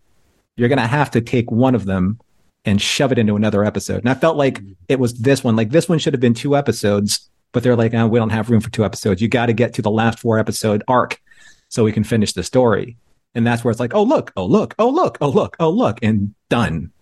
[0.57, 2.21] You're going to have to take one of them
[2.69, 4.01] and shove it into another episode.
[4.01, 4.73] And I felt like mm-hmm.
[4.89, 5.57] it was this one.
[5.57, 8.51] Like this one should have been two episodes, but they're like, oh, we don't have
[8.51, 9.23] room for two episodes.
[9.23, 11.21] You got to get to the last four episode arc
[11.69, 12.99] so we can finish the story.
[13.35, 15.99] And that's where it's like, oh, look, oh, look, oh, look, oh, look, oh, look,
[16.03, 16.93] and done.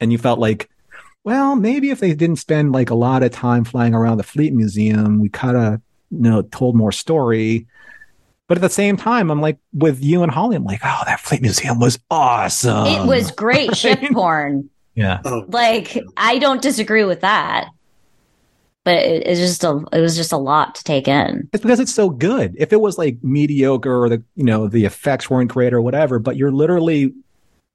[0.00, 0.70] And you felt like,
[1.22, 4.54] well, maybe if they didn't spend like a lot of time flying around the Fleet
[4.54, 5.80] Museum, we kind of,
[6.10, 7.66] you know, told more story.
[8.46, 11.20] But at the same time, I'm like with you and Holly, I'm like, oh, that
[11.20, 12.86] Fleet Museum was awesome.
[12.86, 14.70] it was great ship porn.
[15.00, 15.20] Yeah.
[15.24, 17.70] Oh, Like I don't disagree with that,
[18.84, 21.48] but it, it's just a it was just a lot to take in.
[21.52, 22.54] It's because it's so good.
[22.58, 26.18] If it was like mediocre or the you know the effects weren't great or whatever,
[26.18, 27.14] but you're literally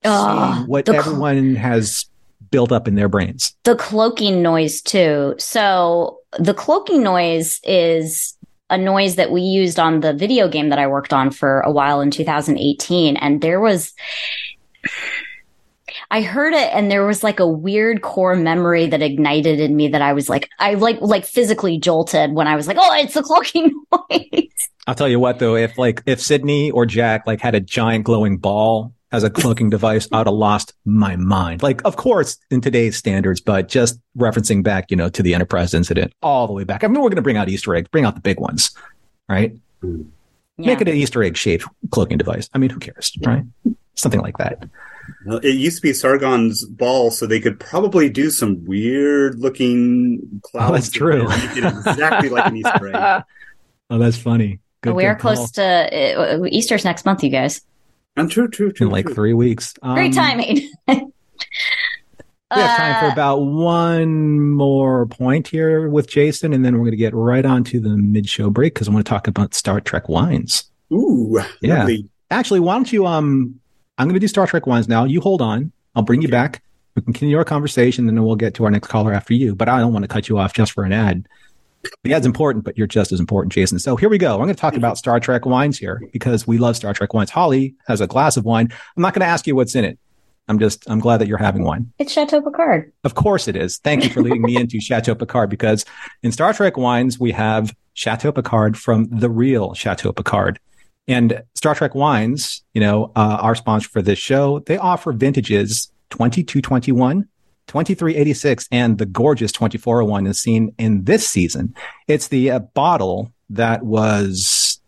[0.04, 2.06] Ugh, seeing what cl- everyone has
[2.52, 3.56] built up in their brains.
[3.64, 5.34] the cloaking noise too.
[5.40, 8.38] So the cloaking noise is
[8.70, 11.72] a noise that we used on the video game that I worked on for a
[11.72, 13.16] while in 2018.
[13.18, 13.94] And there was,
[16.12, 19.88] I heard it and there was like a weird core memory that ignited in me
[19.90, 23.14] that I was like, I like, like physically jolted when I was like, oh, it's
[23.14, 23.72] the cloaking
[24.12, 24.70] noise.
[24.88, 28.06] I'll tell you what though, if like if Sidney or Jack like had a giant
[28.06, 31.64] glowing ball as a cloaking device, I'd have lost my mind.
[31.64, 35.74] Like, of course, in today's standards, but just referencing back, you know, to the Enterprise
[35.74, 36.84] incident all the way back.
[36.84, 38.76] I mean, we're going to bring out Easter eggs, bring out the big ones,
[39.30, 39.56] right?
[39.82, 40.08] Mm.
[40.58, 42.50] Make it an Easter egg shaped cloaking device.
[42.54, 43.44] I mean, who cares, right?
[43.96, 44.68] Something like that.
[45.26, 50.42] Well, it used to be Sargon's ball, so they could probably do some weird looking
[50.44, 50.70] clouds.
[50.70, 51.28] Oh, that's true.
[51.30, 53.24] and Make it exactly like an Easter egg.
[53.92, 54.60] Oh, that's funny.
[54.82, 55.36] Good, we are call.
[55.36, 57.62] close to uh, Easter's next month, you guys.
[58.18, 58.88] And true, true, true.
[58.88, 59.14] in like true.
[59.14, 59.74] three weeks.
[59.84, 60.72] Great Um, timing.
[62.56, 66.82] We have time for Uh, about one more point here with Jason, and then we're
[66.86, 69.54] going to get right on to the mid-show break because I want to talk about
[69.56, 70.66] Star Trek wines.
[70.94, 71.80] Ooh, Yeah.
[71.80, 72.08] lovely.
[72.32, 73.06] Actually, why don't you?
[73.08, 73.60] Um,
[73.98, 75.06] I'm going to do Star Trek wines now.
[75.06, 75.72] You hold on.
[75.96, 76.62] I'll bring you back.
[76.96, 79.56] We can continue our conversation, and then we'll get to our next caller after you.
[79.56, 81.28] But I don't want to cut you off just for an ad.
[82.04, 83.80] The ad's important, but you're just as important, Jason.
[83.80, 84.34] So here we go.
[84.34, 87.30] I'm going to talk about Star Trek wines here because we love Star Trek wines.
[87.30, 88.70] Holly has a glass of wine.
[88.96, 90.00] I'm not going to ask you what's in it.
[90.48, 91.92] I'm just, I'm glad that you're having one.
[91.98, 92.92] it's Chateau Picard.
[93.04, 93.78] Of course it is.
[93.78, 95.86] Thank you for leading me into Chateau Picard because
[96.24, 100.60] in Star Trek wines, we have Chateau Picard from the real Chateau Picard.
[101.08, 105.92] And Star Trek wines, you know, uh, our sponsor for this show, they offer vintages
[106.10, 107.28] 2221,
[107.68, 111.76] 2386, and the gorgeous 2401 is seen in this season.
[112.08, 114.80] It's the uh, bottle that was,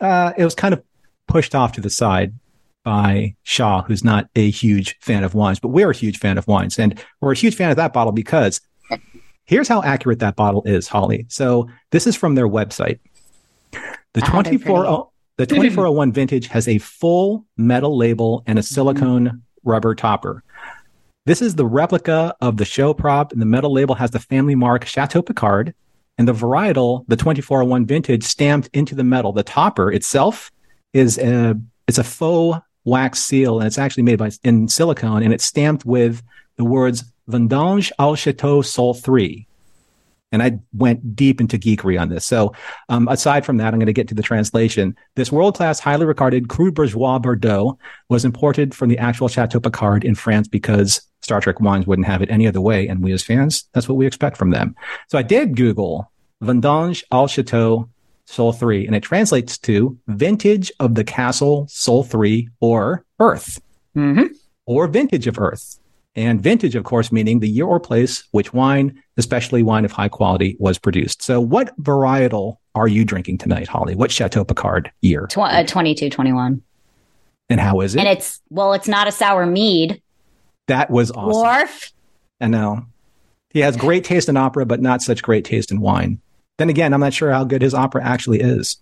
[0.00, 0.82] uh, it was kind of
[1.26, 2.32] pushed off to the side
[2.84, 6.46] by Shaw, who's not a huge fan of wines, but we're a huge fan of
[6.48, 6.78] wines.
[6.78, 8.62] And we're a huge fan of that bottle because
[9.44, 11.26] here's how accurate that bottle is, Holly.
[11.28, 12.98] So this is from their website.
[14.14, 19.94] The 24 oh, the 2401 vintage has a full metal label and a silicone rubber
[19.94, 20.44] topper.
[21.24, 24.54] This is the replica of the show prop, and the metal label has the family
[24.54, 25.74] mark Chateau Picard,
[26.16, 29.32] and the varietal, the 2401 vintage, stamped into the metal.
[29.32, 30.50] The topper itself
[30.92, 31.54] is a
[31.86, 35.84] it's a faux wax seal, and it's actually made by in silicone, and it's stamped
[35.84, 36.22] with
[36.56, 39.46] the words Vendange au Chateau Sol 3.
[40.30, 42.26] And I went deep into geekery on this.
[42.26, 42.52] So,
[42.88, 44.94] um, aside from that, I'm going to get to the translation.
[45.16, 50.04] This world class, highly regarded Cru Bourgeois Bordeaux was imported from the actual Chateau Picard
[50.04, 52.86] in France because Star Trek wines wouldn't have it any other way.
[52.88, 54.74] And we as fans, that's what we expect from them.
[55.08, 56.10] So I did Google
[56.42, 57.88] Vendange au Chateau
[58.26, 63.60] Soul 3, and it translates to vintage of the castle Soul 3 or Earth
[63.94, 64.26] hmm
[64.66, 65.80] or vintage of Earth.
[66.18, 70.08] And vintage, of course, meaning the year or place which wine, especially wine of high
[70.08, 71.22] quality, was produced.
[71.22, 73.94] So, what varietal are you drinking tonight, Holly?
[73.94, 75.28] What Chateau Picard year?
[75.28, 76.60] Tw- uh, 22, 21.
[77.50, 78.00] And how is it?
[78.00, 80.02] And it's, well, it's not a sour mead.
[80.66, 81.40] that was awesome.
[81.40, 81.92] Worf.
[82.40, 82.84] I know.
[83.50, 86.20] He has great taste in opera, but not such great taste in wine.
[86.58, 88.78] Then again, I'm not sure how good his opera actually is.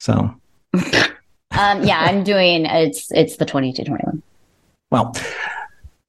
[0.00, 0.34] So,
[1.56, 4.22] Um, yeah, I'm doing, it's, it's the 22, 21.
[4.90, 5.14] well,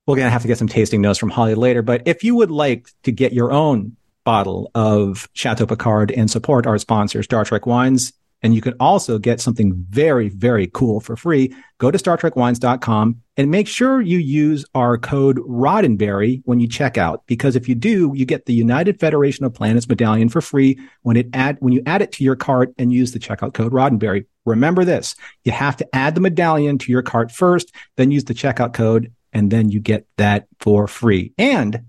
[0.05, 1.81] we're going to have to get some tasting notes from Holly later.
[1.81, 6.67] But if you would like to get your own bottle of Chateau Picard and support
[6.67, 8.13] our sponsor, Star Trek Wines,
[8.45, 13.49] and you can also get something very, very cool for free, go to StarTrekWines.com and
[13.49, 17.23] make sure you use our code Roddenberry when you check out.
[17.25, 21.17] Because if you do, you get the United Federation of Planets medallion for free when
[21.17, 24.25] it add when you add it to your cart and use the checkout code Roddenberry.
[24.45, 28.35] Remember this: you have to add the medallion to your cart first, then use the
[28.35, 31.33] checkout code, and then you get that for free.
[31.37, 31.83] And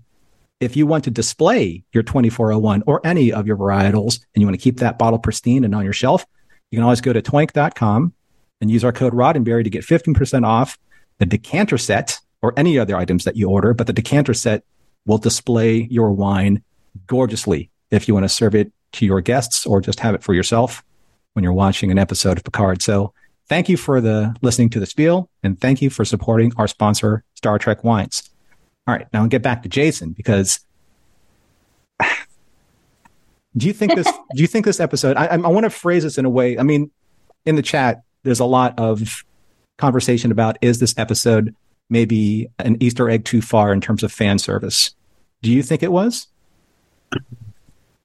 [0.59, 4.59] if you want to display your 2401 or any of your varietals and you want
[4.59, 6.25] to keep that bottle pristine and on your shelf,
[6.69, 8.13] you can always go to twank.com
[8.59, 10.77] and use our code Roddenberry to get 15% off
[11.19, 13.73] the decanter set or any other items that you order.
[13.73, 14.63] But the decanter set
[15.05, 16.63] will display your wine
[17.05, 20.33] gorgeously if you want to serve it to your guests or just have it for
[20.33, 20.83] yourself
[21.31, 22.81] when you're watching an episode of Picard.
[22.81, 23.13] So
[23.47, 27.23] thank you for the listening to the spiel and thank you for supporting our sponsor,
[27.35, 28.29] Star Trek Wines.
[28.87, 30.59] All right, now I'll get back to Jason because
[33.57, 36.17] do you think this do you think this episode I, I want to phrase this
[36.17, 36.91] in a way I mean
[37.45, 39.23] in the chat there's a lot of
[39.77, 41.55] conversation about is this episode
[41.89, 44.93] maybe an Easter egg too far in terms of fan service?
[45.41, 46.27] Do you think it was?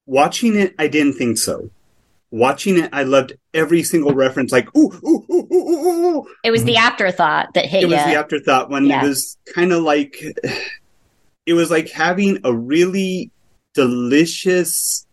[0.07, 1.70] Watching it, I didn't think so.
[2.31, 4.53] Watching it, I loved every single reference.
[4.53, 6.27] Like, ooh, ooh, ooh, ooh, ooh, ooh.
[6.45, 6.87] It was the mm-hmm.
[6.87, 7.87] afterthought that hit you.
[7.87, 7.97] It you.
[7.97, 9.05] was the afterthought when Yeah.
[9.05, 10.17] it was kind of like,
[11.47, 13.31] it was like having a really
[13.75, 15.07] delicious,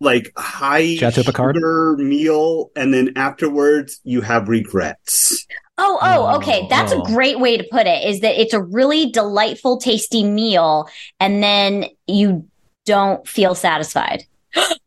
[0.00, 1.56] like high Chateau Picard?
[1.56, 5.46] sugar meal, and then afterwards you have regrets.
[5.78, 6.62] Oh, oh, okay.
[6.64, 7.02] Oh, That's oh.
[7.02, 10.88] a great way to put it is that it's a really delightful, tasty meal,
[11.20, 12.48] and then you
[12.86, 14.24] don't feel satisfied.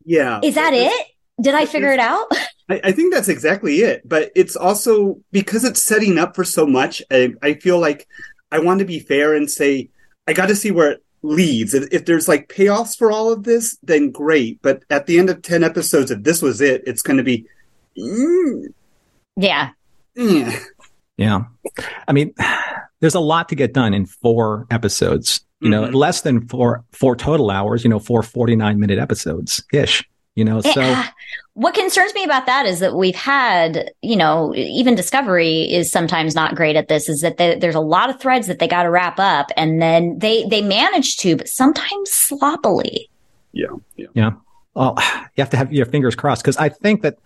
[0.04, 1.06] Yeah, Is that it?
[1.40, 2.26] Did I figure it out?
[2.68, 4.08] I, I think that's exactly it.
[4.08, 7.02] But it's also because it's setting up for so much.
[7.10, 8.06] I, I feel like
[8.52, 9.88] I want to be fair and say
[10.26, 11.74] I got to see where it leads.
[11.74, 14.60] If, if there's like payoffs for all of this, then great.
[14.62, 17.46] But at the end of ten episodes, if this was it, it's going to be.
[17.98, 18.72] Mm,
[19.36, 19.70] Yeah.
[20.16, 20.58] eh.
[21.16, 21.42] Yeah.
[22.08, 22.34] I mean,
[23.00, 25.94] there's a lot to get done in four episodes, you know, Mhm.
[25.94, 30.02] less than four, four total hours, you know, four 49 minute episodes ish.
[30.36, 31.04] You know, so Eh,
[31.54, 36.34] what concerns me about that is that we've had, you know, even Discovery is sometimes
[36.34, 37.08] not great at this.
[37.08, 39.82] Is that they, there's a lot of threads that they got to wrap up, and
[39.82, 43.10] then they they manage to, but sometimes sloppily.
[43.52, 43.66] Yeah,
[44.14, 44.32] yeah.
[44.74, 44.96] well,
[45.36, 47.18] you have to have your fingers crossed because I think that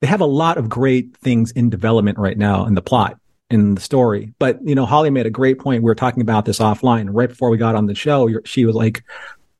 [0.00, 3.18] they have a lot of great things in development right now in the plot
[3.50, 4.32] in the story.
[4.38, 5.82] But you know, Holly made a great point.
[5.82, 8.28] We were talking about this offline right before we got on the show.
[8.44, 9.04] She was like,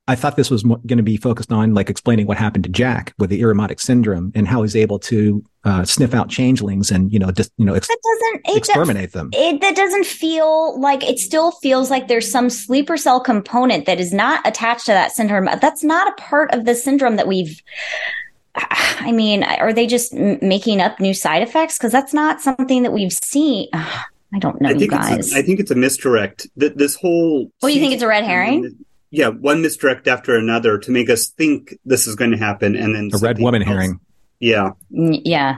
[0.09, 3.13] "I thought this was going to be focused on like explaining what happened to Jack
[3.19, 7.19] with the Irumodic syndrome and how he's able to uh, sniff out changelings and you
[7.19, 11.03] know just you know ex- That doesn't it, exterminate them." it that doesn't feel like
[11.03, 15.13] it still feels like there's some sleeper cell component that is not attached to that
[15.13, 15.47] syndrome.
[15.61, 17.61] That's not a part of the syndrome that we've.
[18.55, 21.77] I mean, are they just m- making up new side effects?
[21.77, 23.69] Because that's not something that we've seen.
[23.73, 24.05] Ugh,
[24.35, 25.19] I don't know, I you think guys.
[25.19, 26.47] it's a, I think it's a misdirect.
[26.59, 28.77] Th- This whole Oh, you think it's a red herring?
[29.17, 32.95] Yeah, one misdirect after another to make us think this is going to happen, and
[32.95, 33.71] then A red woman else.
[33.71, 34.01] herring.
[34.41, 34.73] Yeah.
[34.93, 35.57] Mm, yeah.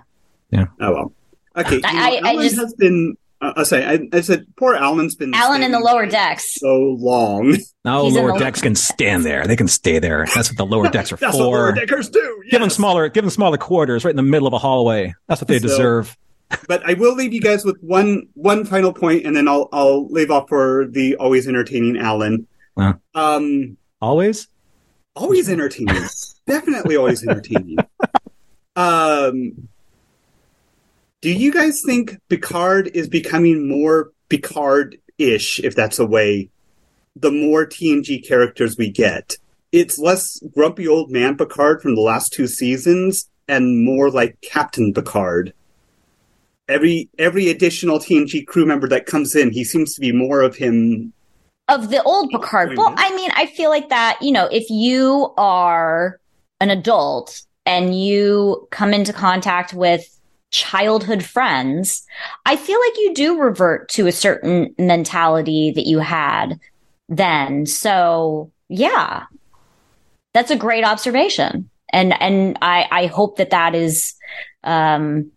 [0.55, 1.13] Oh well.
[1.57, 1.75] Okay.
[1.77, 3.17] you know, I- I just- has been.
[3.41, 3.85] Uh, I say.
[3.85, 5.35] I, I said poor Alan's been.
[5.35, 6.55] Alan in the lower decks.
[6.61, 7.57] So long.
[7.85, 9.47] No, He's lower the- decks can stand there.
[9.47, 10.27] They can stay there.
[10.35, 11.81] That's what the lower decks are That's what lower for.
[11.81, 12.43] deckers do.
[12.51, 15.15] Give them smaller, give them smaller quarters right in the middle of a hallway.
[15.27, 16.17] That's what they So- deserve.
[16.69, 20.07] But I will leave you guys with one one final point, and then I'll I'll
[20.09, 22.47] leave off for the always entertaining Alan.
[22.79, 23.01] Wow.
[23.13, 24.47] Um, Always.
[25.17, 26.05] always entertaining.
[26.47, 27.79] Definitely always entertaining.
[28.77, 29.69] Um,
[31.21, 36.51] do you guys think Picard is becoming more Picard-ish, if that's a way?
[37.17, 39.37] The more TNG characters we get,
[39.73, 44.95] it's less grumpy old man Picard from the last two seasons, and more like Captain
[44.95, 45.53] Picard.
[46.69, 50.55] Every every additional TNG crew member that comes in, he seems to be more of
[50.55, 51.13] him.
[51.69, 52.77] Of the old Picard.
[52.77, 56.19] Well, I mean, I feel like that, you know, if you are
[56.61, 60.19] an adult and you come into contact with
[60.51, 62.07] childhood friends,
[62.47, 66.59] I feel like you do revert to a certain mentality that you had
[67.09, 67.67] then.
[67.67, 69.25] So, yeah.
[70.33, 71.69] That's a great observation.
[71.93, 74.15] And and I I hope that that is
[74.63, 75.31] um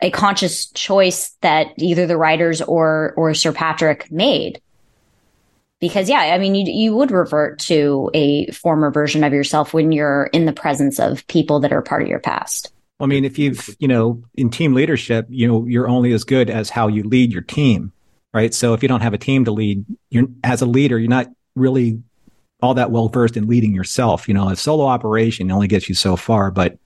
[0.00, 4.60] a conscious choice that either the writers or or Sir Patrick made
[5.80, 9.92] because yeah i mean you you would revert to a former version of yourself when
[9.92, 13.38] you're in the presence of people that are part of your past I mean, if
[13.38, 17.02] you've, you know, in team leadership, you know, you're only as good as how you
[17.02, 17.92] lead your team,
[18.34, 18.52] right?
[18.52, 21.28] So if you don't have a team to lead, you're as a leader, you're not
[21.56, 22.02] really
[22.62, 24.28] all that well versed in leading yourself.
[24.28, 26.78] You know, a solo operation only gets you so far, but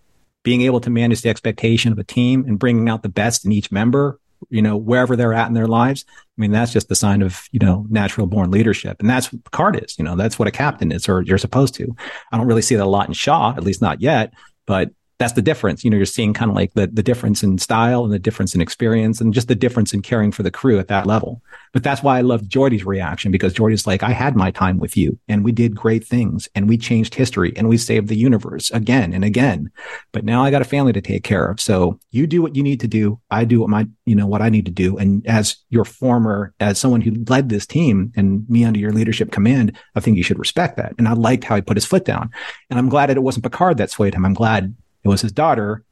[0.44, 3.50] being able to manage the expectation of a team and bringing out the best in
[3.50, 6.04] each member, you know, wherever they're at in their lives.
[6.08, 8.98] I mean, that's just the sign of, you know, natural born leadership.
[9.00, 11.74] And that's what Picard is, you know, that's what a captain is, or you're supposed
[11.74, 11.94] to.
[12.32, 14.32] I don't really see that a lot in Shaw, at least not yet,
[14.66, 15.84] but that's the difference.
[15.84, 18.54] You know, you're seeing kind of like the, the difference in style and the difference
[18.54, 21.40] in experience and just the difference in caring for the crew at that level.
[21.72, 24.96] But that's why I loved Geordi's reaction because Geordi's like, I had my time with
[24.96, 28.70] you and we did great things and we changed history and we saved the universe
[28.70, 29.70] again and again.
[30.12, 31.60] But now I got a family to take care of.
[31.60, 33.20] So you do what you need to do.
[33.30, 34.96] I do what my, you know, what I need to do.
[34.96, 39.30] And as your former, as someone who led this team and me under your leadership
[39.30, 40.94] command, I think you should respect that.
[40.98, 42.30] And I liked how he put his foot down.
[42.68, 44.24] And I'm glad that it wasn't Picard that swayed him.
[44.24, 44.74] I'm glad
[45.04, 45.84] it was his daughter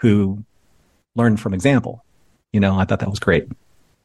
[0.00, 0.44] who
[1.16, 2.04] learned from example.
[2.52, 3.48] You know, I thought that was great.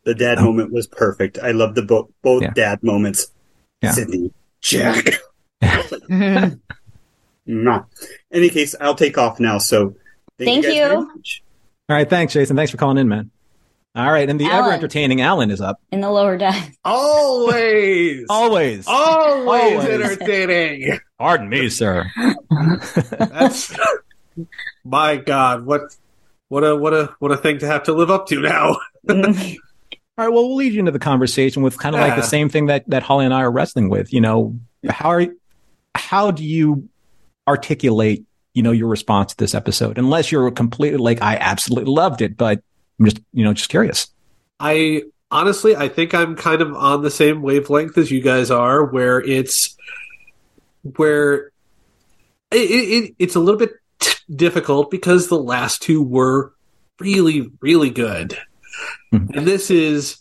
[0.06, 0.46] The dad Oh.
[0.46, 1.38] moment was perfect.
[1.42, 2.52] I love the bo- both Yeah.
[2.52, 3.28] dad moments.
[3.82, 3.92] Yeah.
[3.92, 5.06] Sidney, Jack.
[7.48, 7.86] Mwah.
[8.32, 9.58] Any case, I'll take off now.
[9.58, 9.96] So
[10.38, 10.82] Thank guys you.
[10.82, 11.44] very much.
[11.90, 12.10] All right.
[12.10, 12.56] Thanks, Jason.
[12.56, 13.32] Thanks for calling in, man.
[13.96, 14.30] All right.
[14.30, 14.66] And the Alan.
[14.66, 15.80] ever entertaining Alan is up.
[15.92, 18.26] in the lower deck Always.
[18.30, 18.86] Always.
[18.88, 19.90] Always, Always.
[19.90, 21.00] entertaining.
[21.18, 22.06] Pardon me, sir.
[23.12, 23.76] That's
[24.84, 25.66] my God.
[25.66, 25.96] What
[26.48, 28.78] what a what a what a thing to have to live up to now.
[30.20, 30.34] All right.
[30.34, 32.84] Well, we'll lead you into the conversation with kind of like the same thing that,
[32.90, 34.12] that Holly and I are wrestling with.
[34.12, 34.60] You know,
[34.90, 35.28] how are,
[35.96, 36.90] how do you
[37.48, 39.98] articulate, you know, your response to this episode?
[39.98, 42.62] Unless you're completely like, I absolutely loved it, but
[43.00, 44.08] I'm just, you know, just curious.
[44.60, 48.84] I honestly, I think I'm kind of on the same wavelength as you guys are,
[48.84, 49.78] where it's
[50.98, 51.52] where
[52.52, 53.72] it, it, it's a little bit
[54.34, 56.54] difficult because the last two were
[57.00, 58.38] really, really good,
[59.14, 59.36] Mhm.
[59.36, 60.18] and this is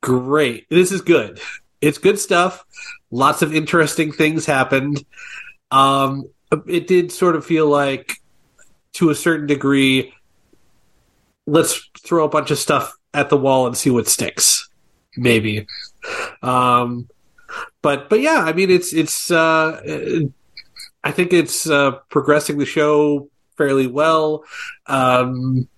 [0.00, 0.66] great.
[0.70, 1.40] This is good.
[1.80, 2.64] It's good stuff.
[3.10, 5.04] Lots of interesting things happened.
[5.70, 6.24] Um,
[6.66, 8.20] it did sort of feel like,
[8.94, 10.14] to a certain degree,
[11.46, 14.68] let's throw a bunch of stuff at the wall and see what sticks.
[15.16, 15.66] Maybe.
[16.42, 17.08] Um,
[17.82, 19.80] but but yeah, I mean it's it's uh,
[21.04, 24.44] I think it's uh, progressing the show fairly well.
[24.86, 25.68] Um,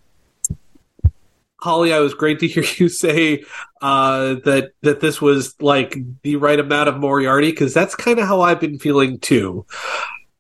[1.61, 3.45] Holly, I was great to hear you say
[3.81, 8.27] uh, that that this was like the right amount of Moriarty because that's kind of
[8.27, 9.67] how I've been feeling too.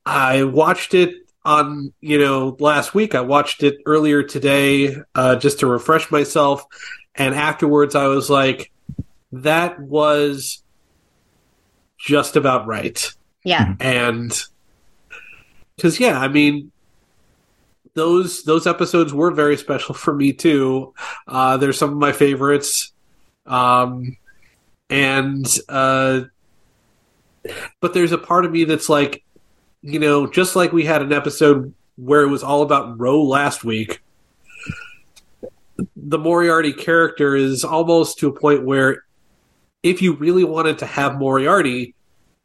[0.07, 1.14] I watched it
[1.45, 3.14] on you know last week.
[3.14, 6.64] I watched it earlier today uh, just to refresh myself,
[7.14, 8.70] and afterwards I was like,
[9.32, 10.62] that was
[11.99, 13.12] just about right.
[13.45, 13.74] Yeah.
[13.80, 14.41] And
[15.76, 16.70] because yeah, I mean
[17.99, 20.94] those those episodes were very special for me too.
[21.26, 22.92] Uh, they're some of my favorites,
[23.44, 24.16] um,
[24.88, 26.20] and uh,
[27.80, 29.24] but there's a part of me that's like,
[29.82, 33.64] you know, just like we had an episode where it was all about Ro last
[33.64, 34.01] week.
[35.96, 39.05] The Moriarty character is almost to a point where,
[39.82, 41.94] if you really wanted to have Moriarty,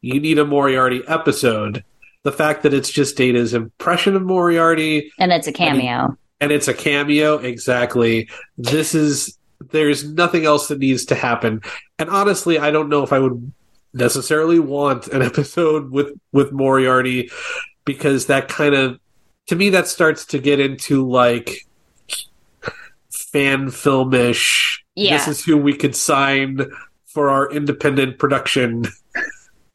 [0.00, 1.84] you need a Moriarty episode
[2.24, 6.16] the fact that it's just Data's impression of Moriarty and it's a cameo.
[6.40, 8.28] And it's a cameo, exactly.
[8.58, 9.38] This is
[9.70, 11.62] there's nothing else that needs to happen.
[11.98, 13.52] And honestly, I don't know if I would
[13.92, 17.30] necessarily want an episode with with Moriarty
[17.84, 18.98] because that kind of
[19.46, 21.66] to me that starts to get into like
[23.10, 24.78] fan filmish.
[24.94, 25.16] Yeah.
[25.16, 26.60] This is who we could sign
[27.04, 28.86] for our independent production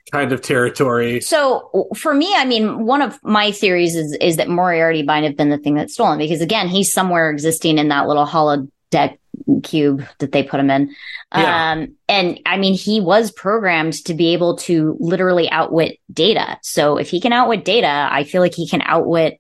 [0.10, 1.22] kind of territory.
[1.22, 5.38] So for me, I mean, one of my theories is is that Moriarty might have
[5.38, 9.20] been the thing that's stolen because again, he's somewhere existing in that little hollow deck
[9.64, 10.95] cube that they put him in.
[11.34, 11.72] Yeah.
[11.72, 16.57] Um, and I mean, he was programmed to be able to literally outwit data.
[16.62, 19.39] So if he can outwit data, I feel like he can outwit.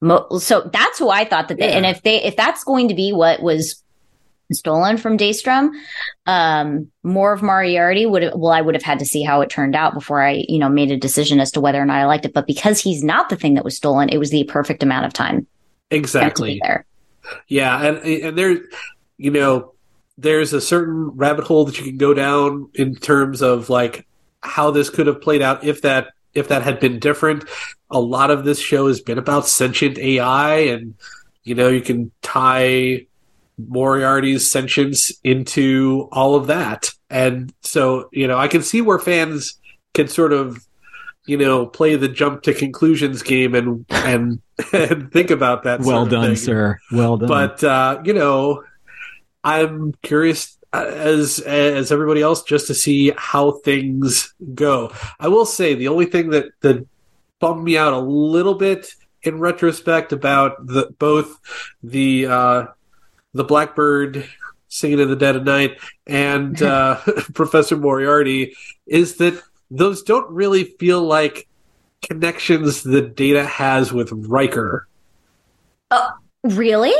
[0.00, 1.58] Mo- so that's who I thought that.
[1.58, 1.76] They, Yeah.
[1.76, 3.81] And if they, if that's going to be what was
[4.54, 5.70] stolen from Daystrom,
[6.26, 9.50] um, more of Moriarty would have, well, I would have had to see how it
[9.50, 12.06] turned out before I, you know, made a decision as to whether or not I
[12.06, 12.34] liked it.
[12.34, 15.12] But because he's not the thing that was stolen, it was the perfect amount of
[15.12, 16.60] time for it to be Exactly.
[16.62, 16.86] there.
[17.48, 18.58] Yeah, and and there,
[19.16, 19.72] you know,
[20.18, 24.06] there's a certain rabbit hole that you can go down in terms of like
[24.40, 27.44] how this could have played out if that if that had been different.
[27.90, 30.94] A lot of this show has been about sentient AI, and
[31.44, 33.06] you know, you can tie
[33.68, 39.58] Moriarty's sentience into all of that, and so you know, I can see where fans
[39.94, 40.64] can sort of
[41.26, 44.40] you know play the jump to conclusions game and and
[44.72, 45.80] and think about that.
[45.80, 46.78] well done, sir.
[46.90, 47.28] Well done.
[47.28, 48.64] But uh, you know,
[49.44, 54.92] I'm curious uh, as as everybody else just to see how things go.
[55.20, 56.86] I will say the only thing that that
[57.40, 58.88] bummed me out a little bit
[59.22, 61.38] in retrospect about the both
[61.82, 62.66] the uh,
[63.34, 64.28] the Blackbird
[64.68, 66.96] singing in the dead of night and uh,
[67.34, 68.54] Professor Moriarty
[68.86, 71.46] is that those don't really feel like
[72.02, 74.86] connections that Data has with Riker.
[76.42, 76.94] Really?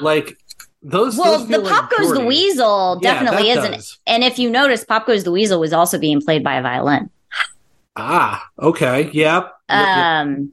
[0.00, 0.38] Like
[0.82, 1.16] those.
[1.16, 2.24] Well, those the Pop like Goes the.
[2.24, 3.72] Weasel Yeah, definitely that isn't.
[3.72, 3.98] does.
[4.06, 7.10] And if you notice, Pop Goes the Weasel was also being played by a violin.
[7.96, 9.12] Ah, okay, yep.
[9.12, 9.96] Yep, yep.
[9.96, 10.52] Um,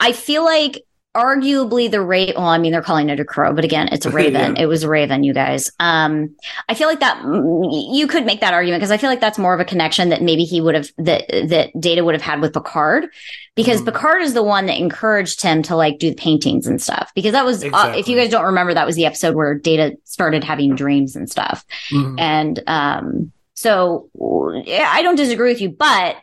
[0.00, 0.84] I feel like
[1.14, 2.34] arguably the Raven.
[2.36, 4.56] Well, I mean, they're calling it a crow, but again, it's a Raven.
[4.56, 4.62] Yeah.
[4.62, 5.70] It was a Raven, you guys.
[5.80, 6.34] Um,
[6.68, 9.38] I feel like that mm, you could make that argument because I feel like that's
[9.38, 12.40] more of a connection that maybe he would have that that Data would have had
[12.40, 13.06] with Picard,
[13.54, 13.86] because Mhm.
[13.86, 17.12] Picard is the one that encouraged him to like do the paintings and stuff.
[17.14, 19.96] Because that was, uh, if you guys don't remember, that was the episode where Data
[20.04, 21.64] started having dreams and stuff.
[21.92, 22.18] Mhm.
[22.18, 25.68] And um, so I don't disagree with you.
[25.70, 26.16] But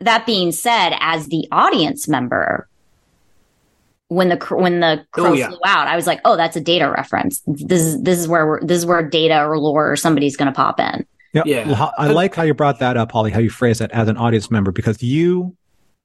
[0.00, 2.68] that being said, as the audience member,
[4.14, 5.48] when the cr- when the oh, crow Oh, yeah.
[5.48, 7.42] flew out, I was like, "Oh, that's a data reference.
[7.46, 10.46] This is this is where we're, this is where data or lore or somebody's going
[10.46, 11.46] to pop in." Yep.
[11.46, 11.90] Yeah.
[11.98, 14.52] I like how you brought that up, Holly, how you phrase that as an audience
[14.52, 15.56] member, because you,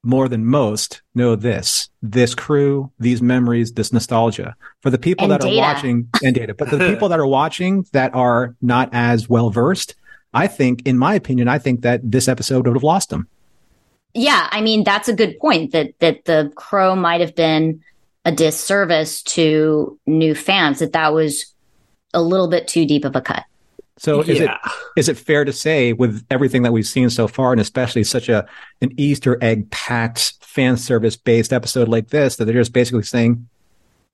[0.02, 4.56] more than most, know this, this crew, these memories, this nostalgia.
[4.82, 5.56] For the people And that data.
[5.56, 9.52] are watching and data, but the people that are watching that are not as well
[9.52, 9.94] versed,
[10.34, 13.28] I think, in my opinion, I think that this episode would have lost them.
[14.16, 15.74] Yeah, I mean that's a good point.
[15.74, 17.82] That that the crow might have been
[18.30, 20.80] a disservice to new fans.
[20.80, 21.54] That that was
[22.14, 23.44] a little bit too deep of a cut.
[23.98, 24.58] So is it yeah.
[24.96, 28.30] is it fair to say with everything that we've seen so far and especially such
[28.30, 28.48] a
[28.82, 33.50] an easter egg packed fan service based episode like this that they're just basically saying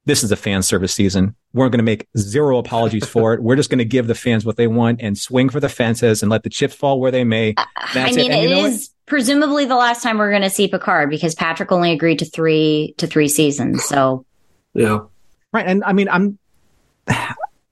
[0.05, 3.55] this is a fan service season we're going to make zero apologies for it we're
[3.55, 6.31] just going to give the fans what they want and swing for the fences and
[6.31, 8.27] let the chips fall where they may I That's it.
[8.27, 11.09] mean, And you it know is presumably the last time we're going to see Picard
[11.09, 13.83] because Patrick only agreed to three to three seasons.
[13.83, 14.25] So,
[14.73, 14.99] yeah.
[15.53, 16.37] right and i mean i'm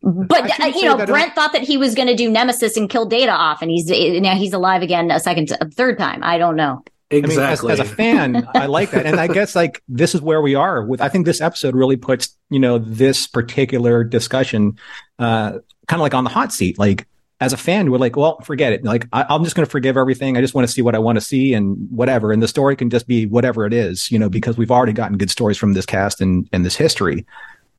[0.03, 2.29] but I uh, you know, that I Brent thought that he was going to do
[2.29, 5.97] Nemesis and kill Data off, and he's now he's alive again a second, a third
[5.97, 6.23] time.
[6.23, 6.83] I don't know.
[7.09, 7.71] Exactly.
[7.71, 9.05] I mean, as, as a fan, I like that.
[9.05, 11.95] And I guess like this is where we are with, I think this episode really
[11.95, 14.79] puts, you know, this particular discussion,
[15.19, 16.79] uh, kind of like on the hot seat.
[16.79, 17.07] Like
[17.43, 18.85] as a fan, we're like, well, forget it.
[18.85, 20.37] Like I, I'm just going to forgive everything.
[20.37, 22.31] I just want to see what I want to see and whatever.
[22.31, 25.17] And the story can just be whatever it is, you know, because we've already gotten
[25.17, 27.25] good stories from this cast and, and this history.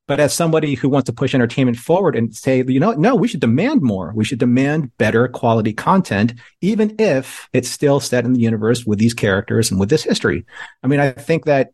[0.06, 3.26] But as somebody who wants to push entertainment forward and say, you know, no, we
[3.26, 4.12] should demand more.
[4.14, 8.98] We should demand better quality content, even if it's still set in the universe with
[8.98, 10.44] these characters and with this history.
[10.82, 11.72] I mean, I think that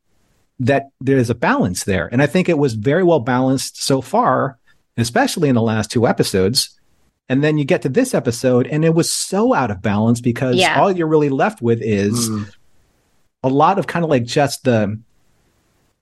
[0.61, 2.09] that there's a balance there.
[2.13, 4.59] And I think it was very well balanced so far,
[4.97, 6.79] especially in the last two episodes.
[7.31, 10.57] And then you get to this episode and it was so out of balance because
[10.57, 10.81] Yeah.
[10.81, 12.51] all you're really left with is Mm.
[13.45, 14.99] a lot of kind of like just the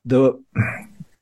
[0.06, 0.32] the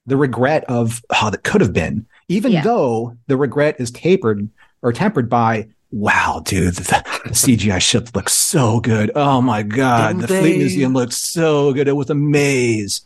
[0.07, 2.63] the regret of how that could have been, even Yeah.
[2.63, 4.49] though the regret is tapered
[4.81, 9.11] or tempered by, wow, dude, the, the CGI ships look so good.
[9.17, 10.59] Oh my god, Didn't the Fleet?
[10.59, 11.89] Museum looks so good.
[11.89, 13.01] It was a maze.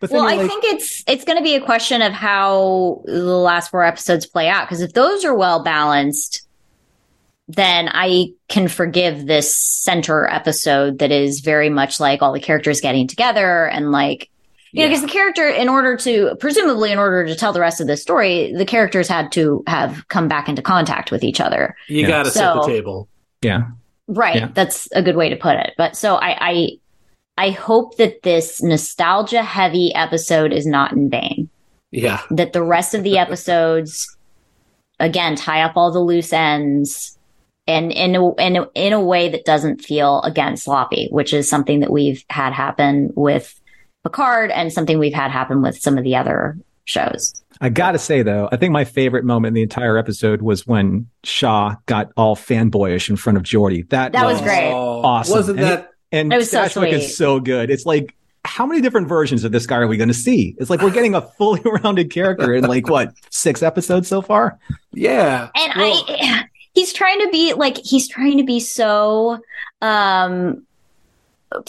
[0.00, 3.02] But then Well, I like, think it's it's going to be a question of how
[3.04, 6.42] the last four episodes play out because if those are well balanced,
[7.48, 12.80] then I can forgive this center episode that is very much like all the characters
[12.80, 14.30] getting together and like
[14.72, 17.80] you know because the character in order to presumably in order to tell the rest
[17.80, 21.76] of the story the characters had to have come back into contact with each other
[21.88, 22.06] You Yeah.
[22.08, 23.08] got to set the table.
[23.42, 23.62] yeah,
[24.06, 24.36] Right.
[24.36, 24.48] Yeah.
[24.54, 25.74] That's a good way to put it.
[25.76, 26.68] But so I, I,
[27.40, 31.48] I hope that this nostalgia heavy episode is not in vain.
[31.90, 32.20] Yeah.
[32.30, 34.14] That the rest of the episodes,
[34.98, 37.18] again, tie up all the loose ends
[37.66, 41.48] and in a, in a, in a way that doesn't feel again sloppy, which is
[41.48, 43.58] something that we've had happen with
[44.02, 47.42] Picard and something we've had happen with some of the other shows.
[47.62, 51.08] I gotta say though, I think my favorite moment in the entire episode was when
[51.24, 53.88] Shaw got all fanboyish in front of Geordi.
[53.88, 54.72] That, That was great.
[54.72, 55.36] Oh, awesome.
[55.36, 55.89] Wasn't And that?
[56.12, 56.92] And It was so sweet.
[56.94, 57.70] is so good.
[57.70, 60.56] It's like, how many different versions of this guy are we going to see?
[60.58, 64.58] It's like we're getting a fully rounded character in like what six episodes so far.
[64.92, 65.50] Yeah.
[65.54, 66.44] and Well- I
[66.74, 69.38] he's trying to be like he's trying to be so
[69.82, 70.64] um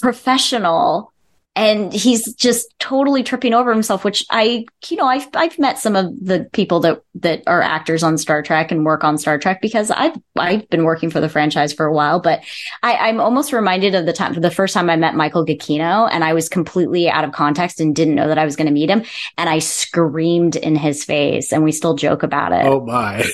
[0.01, 1.11] professional
[1.55, 5.97] and he's just totally tripping over himself which I you know I've I've met some
[5.97, 9.61] of the people that that are actors on Star Trek and work on Star Trek
[9.61, 12.41] because I've I've been working for the franchise for a while but
[12.83, 16.23] I I'm almost reminded of the time the first time I met Michael Giacchino and
[16.23, 18.89] I was completely out of context and didn't know that I was going to meet
[18.89, 19.03] him
[19.37, 23.25] and I screamed in his face and we still joke about it Oh my.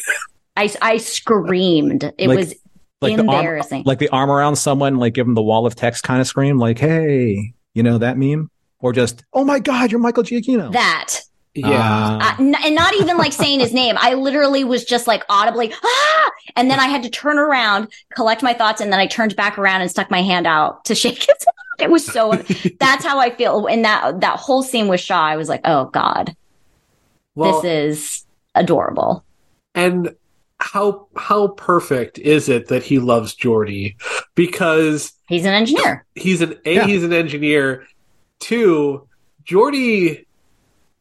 [0.56, 2.04] I, I screamed.
[2.18, 2.56] It Like- was
[3.00, 3.84] Like the arm, embarrassing.
[3.86, 6.58] like the arm around someone, like give them the wall of text kind of scream,
[6.58, 8.50] like, hey, you know that meme?
[8.80, 10.72] Or just, oh my God, you're Michael Giacchino.
[10.74, 11.22] that.
[11.56, 11.68] Yeah.
[11.68, 13.96] Uh, Uh, n- and not even like saying his name.
[14.00, 16.30] I literally was just like audibly, ah!
[16.56, 19.58] And then I had to turn around, collect my thoughts, and then I turned back
[19.58, 21.80] around and stuck my hand out to shake his hand.
[21.80, 22.34] It was so,
[22.80, 23.66] that's how I feel.
[23.66, 26.36] And that, that whole scene with Shaw, I was like, oh God,
[27.36, 29.24] well, this is adorable.
[29.76, 30.16] and
[30.60, 33.96] how how perfect is it that he loves Geordi?
[34.36, 36.06] Because He's an engineer.
[36.16, 36.86] he's an a Yeah.
[36.88, 37.86] he's an engineer.
[38.40, 39.08] Two,
[39.46, 40.26] Geordi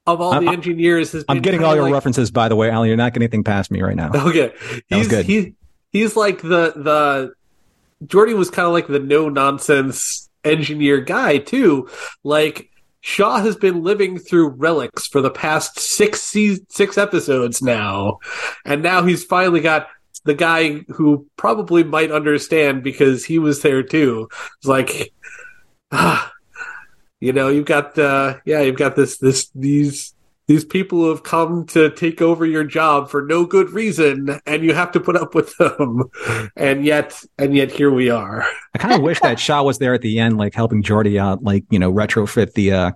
[0.06, 2.56] of all I'm- the engineers has I'm been getting all your like- references, by the
[2.56, 2.88] way, Alan.
[2.88, 4.10] You're not getting anything past me right now.
[4.14, 4.52] Okay,
[4.90, 5.26] That he's good.
[5.26, 5.54] he
[5.90, 7.32] he's like the the
[8.06, 11.88] Geordi was kind of like the no nonsense engineer guy too.
[12.22, 12.70] Like
[13.06, 18.18] Shaw has been living through relics for the past six se- six episodes now,
[18.64, 19.86] and now he's finally got
[20.24, 24.28] the guy who probably might understand because he was there too.
[24.58, 25.14] It's like,
[25.92, 26.32] ah,
[27.20, 30.12] you know, you've got uh, yeah, you've got this this these
[30.46, 34.62] these people who have come to take over your job for no good reason and
[34.62, 36.04] you have to put up with them
[36.56, 39.94] and yet and yet here we are I kind of wish that Shaw was there
[39.94, 42.90] at the end, like helping Geordi out, like you know, retrofit the uh,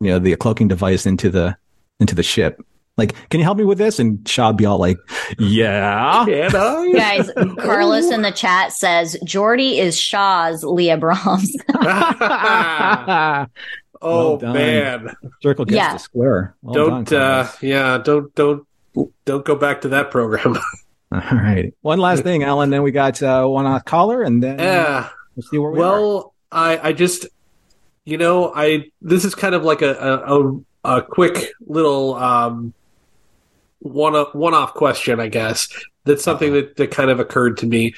[0.00, 1.54] you know, the cloaking device into the
[2.00, 2.64] into the ship.
[2.96, 3.98] Like, can you help me with this?
[3.98, 4.96] And Shaw'd be all like,
[5.38, 11.54] "Yeah." and I Guys, Carlos in the chat says Geordi is Shaw's Leah Brahms.
[14.02, 15.92] oh Well man Circle gets Yeah.
[15.94, 16.54] the square.
[16.62, 18.66] Well don't done, uh yeah don't don't
[19.24, 20.56] don't go back to that program
[21.10, 21.72] All right.
[21.80, 22.68] One last thing, Alan.
[22.68, 25.80] Then we got uh, one on caller, and then yeah we'll see where we are.
[25.80, 27.26] well i i just
[28.04, 30.60] you know i this is kind of like a a, a,
[30.98, 32.74] a quick little um
[33.80, 35.68] one one off question i guess
[36.04, 37.94] that's something that, that kind of occurred to me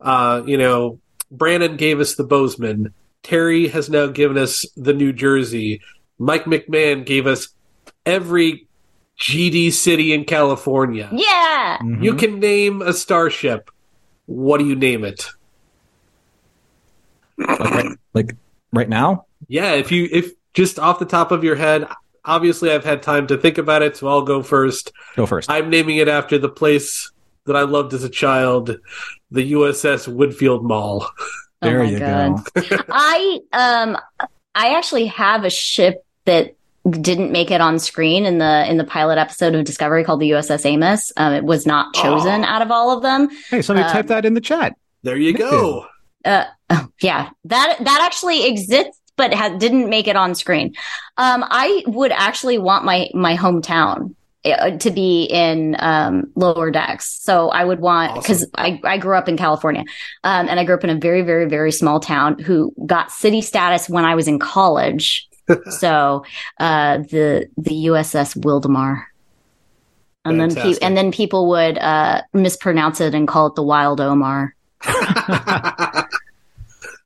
[0.00, 0.98] uh you know
[1.30, 2.92] brandon gave us the bozeman
[3.22, 5.80] terry has now given us the new jersey
[6.18, 7.48] mike mcmahan gave us
[8.06, 8.66] every
[9.20, 11.78] gd city in california yeah.
[11.82, 12.02] Mhm.
[12.02, 13.70] you can name a starship
[14.26, 15.30] what do you name it
[17.40, 18.36] like, like
[18.72, 19.26] right now?
[19.48, 21.86] Yeah, if you if just off the top of your head,
[22.24, 24.92] obviously I've had time to think about it, so I'll go first.
[25.16, 25.50] Go first.
[25.50, 27.10] I'm naming it after the place
[27.46, 28.76] that I loved as a child,
[29.30, 31.06] the USS Woodfield Mall.
[31.62, 32.44] there oh my you God.
[32.54, 32.76] go.
[32.90, 33.98] I um
[34.54, 36.54] I actually have a ship that
[36.88, 40.30] didn't make it on screen in the in the pilot episode of Discovery called the
[40.30, 41.12] USS Amos.
[41.16, 42.46] Um, it was not chosen Oh.
[42.48, 43.28] out of all of them.
[43.50, 44.74] Hey, somebody Um, type that in the chat.
[45.02, 45.86] There you go.
[46.24, 50.74] Uh, oh, yeah, that that actually exists, but ha- didn't make it on screen.
[51.16, 57.18] Um, I would actually want my my hometown to be in um, lower decks.
[57.22, 59.84] So I would want because I I grew up in California,
[60.24, 63.42] um, and I grew up in a very very very small town who got city
[63.42, 65.28] status when I was in college.
[65.70, 66.24] so
[66.58, 69.04] uh, the the USS Wildomar.
[70.22, 74.02] And then, pe- and then people would uh, mispronounce it and call it the Wild
[74.02, 74.54] Omar.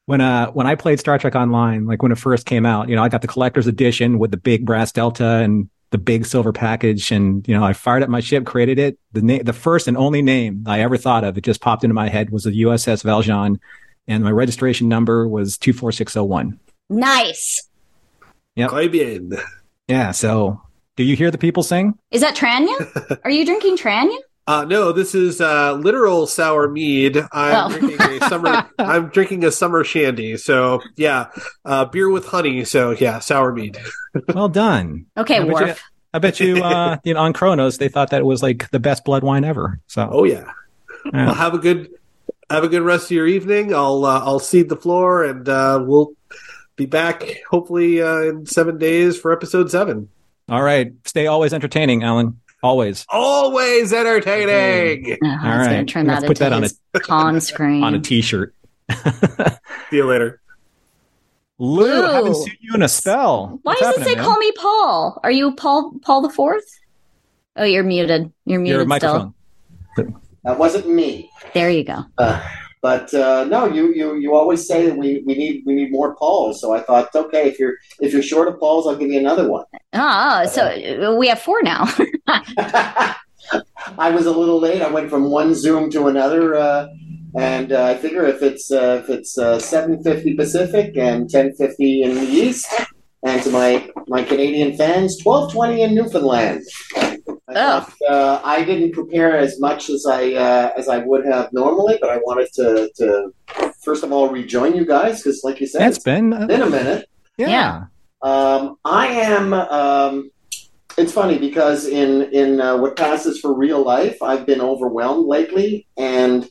[0.06, 2.96] When uh when I played Star Trek Online, like when it first came out, you
[2.96, 6.52] know, I got the collector's edition with the big brass delta and the big silver
[6.52, 8.98] package, and you know, I fired up my ship, created it.
[9.12, 11.94] The name, the first and only name I ever thought of, it just popped into
[11.94, 13.60] my head was the USS Valjean,
[14.08, 16.58] and my registration number was two four six zero one.
[16.90, 17.68] Nice.
[18.58, 19.38] Très bien.
[19.86, 20.10] Yeah.
[20.10, 20.60] So,
[20.96, 21.96] do you hear the people sing?
[22.10, 23.20] Is that Tranya?
[23.24, 24.18] Are you drinking Tranya?
[24.46, 27.16] Uh, no, this is uh, literal sour mead.
[27.32, 27.78] I'm Oh.
[27.78, 28.68] drinking a summer.
[28.78, 30.36] I'm drinking a summer shandy.
[30.36, 31.28] So yeah,
[31.64, 32.64] uh, beer with honey.
[32.64, 33.78] So yeah, sour mead.
[34.34, 35.06] Well done.
[35.16, 35.82] Okay, I bet you- Worf.
[36.12, 38.78] I bet you, uh, you know, on Kronos, they thought that it was like the
[38.78, 39.80] best blood wine ever.
[39.88, 40.44] So, Oh yeah.
[41.12, 41.26] yeah.
[41.26, 41.90] Well, have a good
[42.50, 43.74] have a good rest of your evening.
[43.74, 46.12] I'll uh, I'll seed the floor, and uh, we'll
[46.76, 50.08] be back hopefully uh, in seven days for episode seven.
[50.48, 50.92] all right.
[51.04, 52.38] Stay always entertaining, Alan.
[52.64, 55.18] Always Always entertaining.
[55.22, 57.84] Oh, I was All Gonna turn Let's that put that on his con screen.
[57.84, 58.54] on a t-shirt.
[58.90, 60.40] See you later.
[61.58, 62.02] Lou, Lou.
[62.10, 63.58] haven't seen you in a spell.
[63.62, 64.24] Why What's does it happening, say man?
[64.24, 65.20] "Call me Paul"?
[65.22, 66.64] Are you Paul Paul the Fourth?
[67.54, 68.32] Oh, you're muted.
[68.46, 69.34] You're muted Your still.
[70.44, 71.30] That wasn't me.
[71.52, 72.04] There you go.
[72.18, 72.42] Uh,
[72.84, 76.14] but uh, no, you, you you always say that we, we need we need more
[76.16, 76.60] Pauls.
[76.60, 79.48] So I thought, okay, if you're if you're short of Pauls, I'll give you another
[79.48, 79.64] one.
[79.94, 81.86] Oh, so uh, we have four now.
[82.28, 84.82] I was a little late.
[84.82, 86.88] I went from one Zoom to another, uh,
[87.34, 91.54] and uh, I figure if it's uh, if it's uh, seven fifty Pacific and ten
[91.54, 92.68] fifty in the East,
[93.22, 96.60] and to my my Canadian fans, twelve twenty in Newfoundland.
[97.56, 98.06] I, Oh.
[98.08, 102.10] uh, I didn't prepare as much as I uh, as I would have normally, but
[102.10, 103.32] I wanted to to
[103.82, 106.62] first of all rejoin you guys because, like you said, That's it's been, uh, been
[106.62, 107.08] a minute.
[107.38, 107.48] yeah.
[107.48, 107.84] Yeah.
[108.22, 109.52] Um, I am.
[109.52, 110.30] Um,
[110.96, 115.86] it's funny because in in uh, what passes for real life, I've been overwhelmed lately,
[115.96, 116.48] and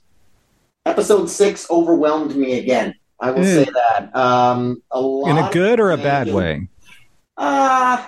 [0.85, 2.93] episode six overwhelmed me again.
[3.19, 3.63] I will Hmm.
[3.63, 4.15] say that.
[4.15, 6.67] Um, a lot In a good or a bad changing- way?
[7.37, 8.03] Uh,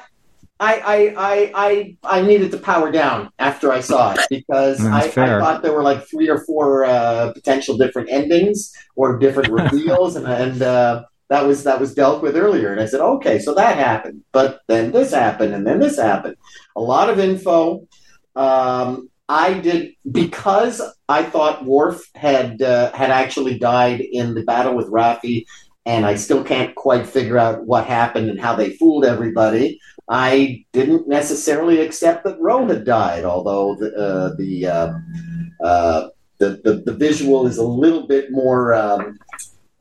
[0.60, 5.01] I, I, I, I, I needed to power down after I saw it because I,
[5.01, 10.16] I thought there were like three or four uh, potential different endings or different reveals,
[10.16, 12.72] and, and uh, that was that was dealt with earlier.
[12.72, 16.38] And I said, okay, so that happened, but then this happened, and then this happened.
[16.76, 17.88] A lot of info.
[18.36, 24.76] Um, I did because I thought Worf had uh, had actually died in the battle
[24.76, 25.45] with Raffi,
[25.86, 29.80] and I still can't quite figure out what happened and how they fooled everybody.
[30.10, 36.62] I didn't necessarily accept that Ro had died, although the uh, the, um, uh, the
[36.64, 39.18] the the visual is a little bit more um,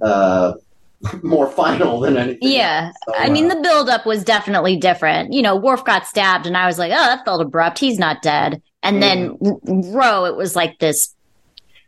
[0.00, 0.54] uh,
[1.22, 2.38] more final than anything.
[2.40, 2.90] Yeah.
[3.06, 5.32] So, I mean, uh, the buildup was definitely different.
[5.32, 7.78] You know, Worf got stabbed, and I was like, oh, that felt abrupt.
[7.78, 8.62] He's not dead.
[8.82, 11.13] And then R- Ro, it was like this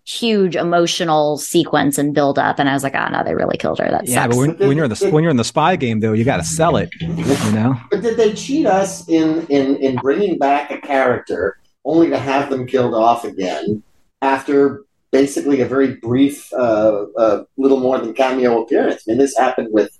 [0.06, 2.58] huge emotional sequence and build up.
[2.58, 3.90] and I was like, oh no, they really killed her.
[3.90, 4.36] That Yeah, sucks.
[4.36, 6.36] but when, when you're in the when you're in the spy game, though, you got
[6.38, 6.90] to sell it.
[7.00, 12.08] You know, But did they cheat us in, in, in bringing back a character only
[12.10, 13.82] to have them killed off again
[14.22, 19.02] after basically a very brief, uh, uh, little more than cameo appearance?
[19.06, 19.90] I mean, this happened with,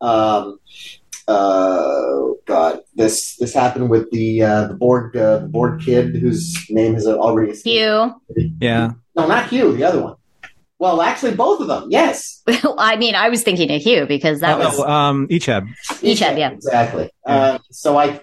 [0.00, 0.58] um,
[1.28, 6.56] uh, God, this this happened with the uh, the Borg uh, the Borg kid whose
[6.70, 8.14] name has already escaped.
[8.36, 8.52] Hugh.
[8.60, 8.92] yeah.
[9.20, 10.14] No, not Hugh, the other one.
[10.78, 11.88] Well, actually, both of them.
[11.90, 12.42] Yes,
[12.78, 15.68] I mean, I was thinking of Hugh because that was Oh, um, Icheb.
[15.90, 16.50] Icheb, yeah.
[16.52, 17.10] exactly.
[17.26, 17.34] Yeah.
[17.34, 18.20] Uh, so I,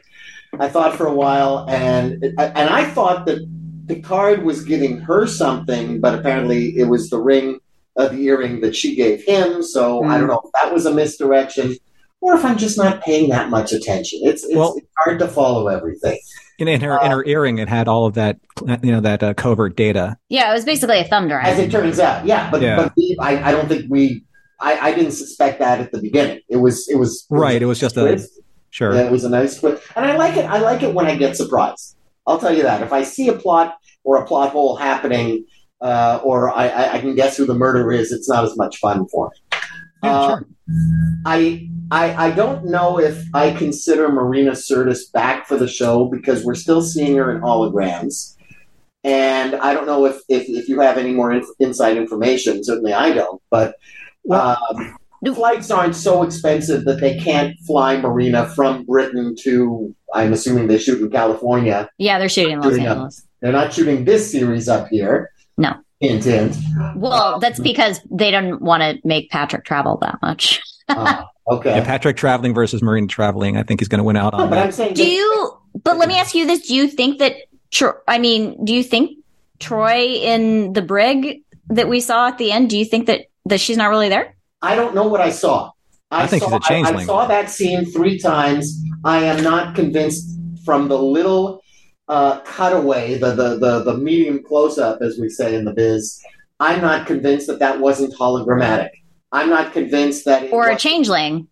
[0.60, 2.40] I thought for a while, and and
[2.70, 3.48] I thought that
[3.88, 7.60] Picard was giving her something, but apparently it was the ring,
[7.96, 9.62] uh, the earring that she gave him.
[9.62, 11.76] So I don't know if that was a misdirection,
[12.22, 14.22] or if I'm just not paying that much attention.
[14.24, 16.18] It's it's, Well- it's hard to follow everything.
[16.60, 18.40] In, in her in her earring, it had all of that,
[18.82, 20.18] you know, that uh, covert data.
[20.30, 21.46] yeah, it was basically a thumb drive.
[21.46, 22.50] As it turns out, yeah.
[22.50, 22.76] But Yeah.
[22.78, 24.24] but we, I, I don't think we
[24.60, 26.42] I, I didn't suspect that at the beginning.
[26.50, 28.28] It was it was Right, it was just a-
[28.72, 28.94] Sure.
[28.94, 30.46] Yeah, it was a nice twist, and I like it.
[30.46, 31.96] I like it when I get surprised.
[32.28, 32.82] I'll tell you that.
[32.82, 35.46] If I see a plot or a plot hole happening,
[35.82, 38.78] uh, or I, I, I can guess who the murderer is, it's not as much
[38.80, 39.38] fun for me.
[40.04, 40.46] Yeah, Uh, sure.
[41.26, 46.44] I, I I don't know if I consider Marina Sirtis back for the show because
[46.44, 48.36] we're still seeing her in holograms,
[49.04, 52.64] and I don't know if if, if you have any more inf- inside information.
[52.64, 53.42] Certainly, I don't.
[53.50, 53.76] But
[54.30, 54.98] um,
[55.34, 59.96] flights aren't so expensive that they can't fly Marina from Britain to.
[60.14, 61.90] I'm assuming they shoot in California.
[61.98, 62.98] Yeah, they're shooting in Los Shooting up.
[62.98, 63.26] Angeles.
[63.42, 65.32] They're not shooting this series up here.
[65.58, 65.76] No.
[66.00, 66.56] Hint, hint.
[66.96, 70.62] Well, that's because they don't want to make Patrick travel that much.
[70.88, 71.72] Uh, okay.
[71.78, 73.58] Yeah, Patrick traveling versus Marine traveling.
[73.58, 74.74] I think he's going to win out on but I'm that.
[74.74, 75.58] saying Do you?
[75.84, 77.36] But let me ask you this: Do you think that?
[77.72, 79.18] Tro- I mean, do you think
[79.60, 82.70] Troi in the brig that we saw at the end?
[82.70, 84.36] Do you think that that she's not really there?
[84.62, 85.72] I don't know what I saw.
[86.12, 87.06] I think saw, he's a I, I changeling.
[87.06, 88.82] saw that scene three times.
[89.04, 90.30] I am not convinced
[90.64, 91.62] from the little
[92.08, 96.22] uh, cutaway, the, the the the medium close up, as we say in the biz.
[96.60, 98.90] I'm not convinced that that wasn't hologrammatic.
[99.32, 101.48] I'm not convinced that it Or a changeling?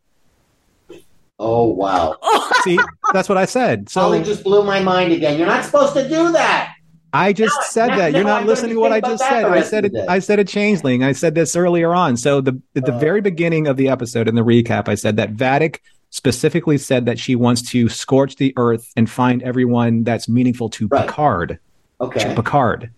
[1.37, 2.17] Oh wow!
[2.63, 2.79] See,
[3.13, 3.89] that's what I said.
[3.89, 5.37] So Holly just blew my mind again.
[5.37, 6.71] You're not supposed to do that.
[7.11, 8.11] I just No, said no, that.
[8.13, 9.45] You're no, not I'm listening to what I just said.
[9.45, 9.93] I said it.
[10.07, 11.03] I said a changeling.
[11.03, 12.15] I said this earlier on.
[12.17, 12.99] So the at the Uh.
[12.99, 15.79] very beginning of the episode in the recap, I said that Vadic
[16.15, 20.87] specifically said that she wants to scorch the earth and find everyone that's meaningful to
[20.87, 21.05] Right.
[21.05, 21.59] Picard.
[21.99, 22.21] Okay.
[22.21, 22.89] to Picard,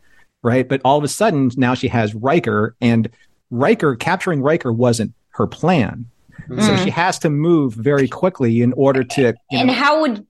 [0.43, 0.68] right?
[0.68, 3.09] But all of a sudden now she has Riker, and
[3.51, 6.05] Riker capturing Riker wasn't her plan.
[6.49, 6.84] So Mhm.
[6.84, 9.22] she has to move very quickly in order to.
[9.22, 10.26] you and know- how would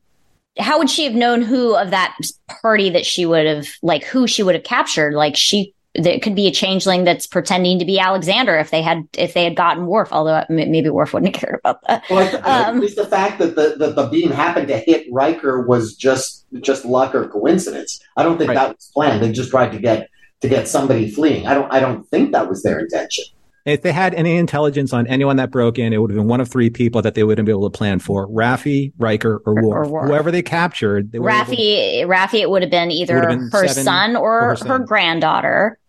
[0.59, 2.17] how would she have known who of that
[2.61, 5.13] party that she would have like who she would have captured?
[5.13, 9.07] Like she, there could be a changeling that's pretending to be Alexander if they had
[9.17, 10.09] if they had gotten Worf.
[10.11, 12.03] Although maybe Worf wouldn't care about that.
[12.09, 14.77] Well, I th- at Um, least the fact that the, that the beam happened to
[14.77, 17.99] hit Riker was just just luck or coincidence.
[18.15, 18.55] I don't think Right.
[18.55, 19.21] that was planned.
[19.23, 20.09] They just tried to get
[20.41, 21.47] to get somebody fleeing.
[21.47, 23.25] I don't I don't think that was their intention.
[23.65, 26.39] If they had any intelligence on anyone that broke in, it would have been one
[26.39, 29.61] of three people that they wouldn't be able to plan for: Raffi, Riker, or Or-
[29.61, 29.87] Worf.
[29.87, 30.07] or Worf.
[30.07, 33.49] Whoever they captured, they were able- Raffi, Raffi, it would have been either have been
[33.51, 35.79] her seven son or, or her her,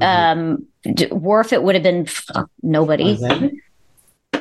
[0.00, 0.34] son.
[0.34, 0.40] granddaughter.
[0.86, 3.04] Um, D- Worf, it would have been pff, nobody.
[3.04, 3.50] Alexander?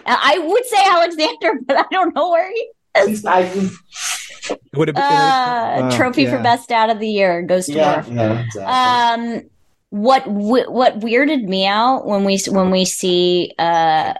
[0.05, 2.69] I would say Alexander, but I don't know where he
[3.01, 3.23] is.
[3.25, 7.73] It would have been Uh, uh, trophy for best dad of the year goes to
[7.73, 8.07] yeah, Worf.
[8.09, 9.35] yeah, exactly.
[9.35, 9.49] Um,
[9.91, 14.13] what what weirded me out when we when we see uh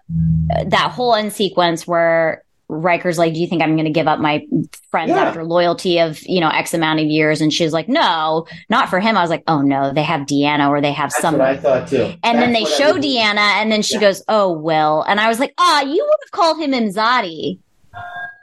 [0.65, 4.19] that whole end sequence where Riker's like, "Do you think I'm going to give up
[4.19, 4.45] my
[4.91, 5.23] friends Yeah.
[5.23, 8.99] after loyalty of you know X amount of years?" And she's like, "No, not for
[8.99, 11.57] him." I was like, "Oh no, they have Deanna or they have That's some." I
[11.57, 12.13] thought too.
[12.23, 14.01] And then they what I show Deanna, and then she Yeah.
[14.01, 17.57] goes, "Oh Will," and I was like, "Ah, you would have called him Imzadi."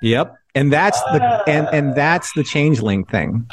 [0.03, 0.35] Yep.
[0.55, 3.47] And that's the and and that's the changeling thing.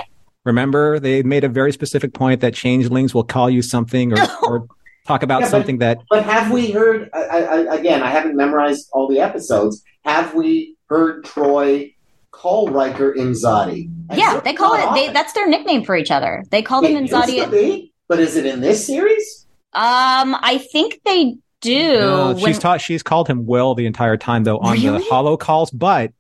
[0.46, 4.68] Remember, they made a very specific point that changelings will call you something or, or
[5.06, 7.10] talk about Yeah, but- something that But have we heard?
[7.14, 9.84] I, I, I- again, I haven't memorized all the episodes.
[10.06, 11.94] Have we heard Troi
[12.32, 13.90] call Riker Imzadi?
[14.10, 14.94] And Yeah, they call it.
[14.96, 16.44] They, that's their nickname for each other.
[16.52, 19.46] They called him It used to be, but is it in this series?
[19.74, 21.94] Um, I think they do.
[22.00, 25.06] No, when- she's taught she's called him Will the entire time though on the Really?
[25.10, 26.12] holo calls, but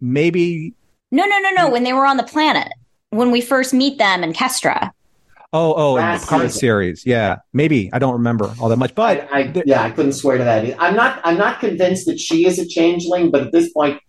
[0.00, 0.72] maybe
[1.10, 1.70] no, no, no, no.
[1.70, 2.68] When they were on the planet,
[3.10, 4.90] when we first meet them in Kestra.
[5.52, 6.58] Oh oh in the Last Picard season.
[6.60, 7.06] series.
[7.06, 7.36] Yeah.
[7.52, 7.90] Maybe.
[7.92, 8.94] I don't remember all that much.
[8.94, 10.64] But I, I, yeah, I couldn't swear to that.
[10.64, 10.76] either.
[10.78, 11.20] I'm not.
[11.24, 14.00] I'm not convinced that she is a changeling, but at this point,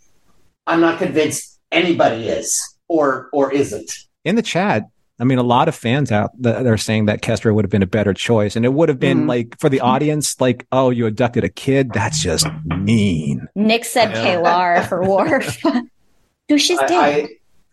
[0.66, 3.92] I'm not convinced anybody is or or isn't.
[4.26, 4.84] in the chat,
[5.20, 7.84] I mean a lot of fans out that are saying that Kestra would have been
[7.84, 8.56] a better choice.
[8.56, 9.28] And it would have been Mhm.
[9.30, 11.92] like for the audience, like, oh, you abducted a kid?
[11.94, 13.48] That's just mean.
[13.56, 14.36] Nick said Yeah.
[14.38, 15.58] K'Ehleyr for Worf.
[16.50, 16.92] no, she's dead.
[16.92, 17.30] I,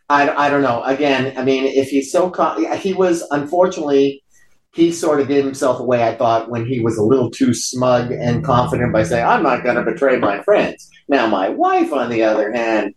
[0.08, 0.82] I, I, I don't know.
[0.84, 4.22] Again, I mean, if he's so, con- he was unfortunately,
[4.74, 6.02] he sort of gave himself away.
[6.06, 9.62] I thought when he was a little too smug and confident by saying, "I'm not
[9.62, 12.94] going to betray my friends." Now, my wife, on the other hand,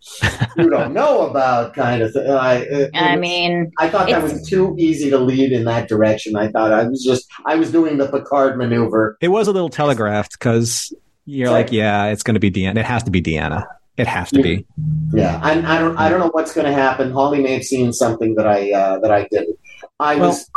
[0.56, 2.26] you don't know about kind of thing.
[2.26, 5.88] Uh, I, it- I mean, I thought that was too easy to lead in that
[5.88, 6.34] direction.
[6.34, 9.18] I thought I was just, I was doing the Picard maneuver.
[9.20, 10.92] It was a little telegraphed because
[11.26, 11.62] you're Sorry.
[11.64, 12.78] like, yeah, it's going to be Deanna.
[12.78, 13.66] It has to be Deanna.
[13.98, 14.64] It has to be.
[15.12, 17.10] Yeah, I, I don't, I don't know what's going to happen.
[17.10, 19.58] Holly may have seen something that I, uh, that I didn't.
[20.00, 20.50] I Well- was.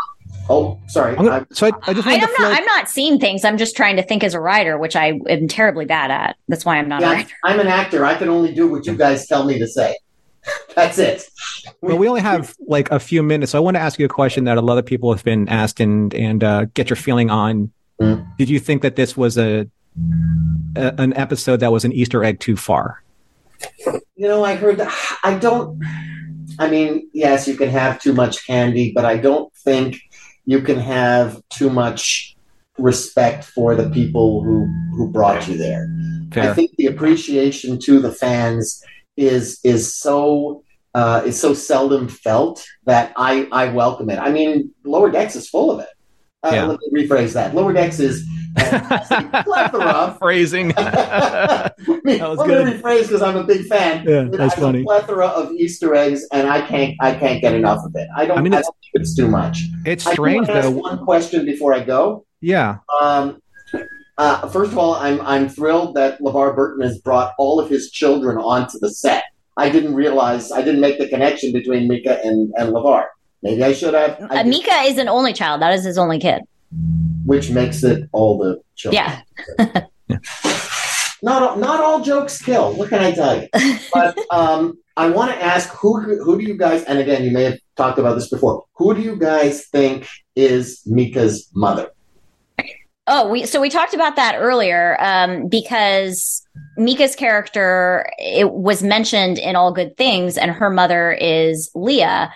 [0.50, 1.16] Oh, sorry.
[1.18, 2.08] I'm gonna, so I, I just.
[2.08, 2.40] I am to float.
[2.50, 2.58] not.
[2.58, 3.46] I'm not seeing things.
[3.46, 6.36] I'm just trying to think as a writer, which I am terribly bad at.
[6.50, 7.34] That's why I'm not a Yeah, writer.
[7.44, 8.04] I'm an actor.
[8.06, 9.98] I can only do what you guys tell me to say.
[10.76, 11.24] That's it.
[11.82, 13.52] Well, we only have like a few minutes.
[13.54, 15.48] So I want to ask you a question that a lot of people have been
[15.48, 17.72] asked and and uh, get your feeling on.
[18.02, 18.26] Mm.
[18.38, 19.70] Did you think that this was a
[20.76, 23.04] a, an episode that was an Easter egg too far.
[24.16, 25.20] You know, I heard that.
[25.24, 25.82] I don't.
[26.60, 30.00] I mean, yes, you can have too much candy, but I don't think
[30.46, 32.36] you can have too much
[32.78, 35.88] respect for the people who who brought you there.
[36.34, 36.52] Fair.
[36.52, 38.84] I think the appreciation to the fans
[39.18, 44.20] is is so uh, is so seldom felt that I I welcome it.
[44.20, 45.90] I mean, Lower Decks is full of it.
[46.44, 46.66] Uh, Yeah.
[46.66, 47.54] Let me rephrase that.
[47.56, 48.26] Lower Decks is
[48.58, 50.16] uh, plethora.
[50.20, 50.74] Phrasing.
[50.78, 51.72] I
[52.04, 52.66] mean, That was let good.
[52.68, 54.06] me rephrase because I'm a big fan.
[54.08, 54.82] Yeah, that's funny.
[54.82, 58.08] A plethora of Easter eggs, and I can't I can't get enough of it.
[58.16, 58.38] I don't.
[58.38, 59.64] I I, mean, don't it's- think it's too much.
[59.86, 60.72] it's I strange ask though.
[60.72, 62.26] One question before I go.
[62.42, 62.78] Yeah.
[63.02, 63.42] Um,
[64.18, 67.90] uh, first of all, I'm I'm thrilled that LeVar Burton has brought all of his
[67.92, 69.24] children onto the set.
[69.58, 73.06] I didn't realize I didn't make the connection between Mica and, and LeVar.
[73.44, 74.18] Maybe I should have.
[74.30, 75.62] I Uh, Mica is an only child.
[75.62, 76.42] That is his only kid.
[77.26, 79.04] which makes it all the children.
[79.60, 79.82] Yeah.
[81.24, 82.74] Not all, not all jokes kill.
[82.74, 83.48] What can I tell you?
[83.94, 86.84] But um, I want to ask who who do you guys?
[86.86, 88.66] And again, you may have talked about this before.
[88.78, 91.92] Who do you guys think is Mica's mother?
[93.06, 96.42] Oh, we so we talked about that earlier um, because
[96.78, 102.34] Mica's character it was mentioned in All Good Things, and her mother is Leah,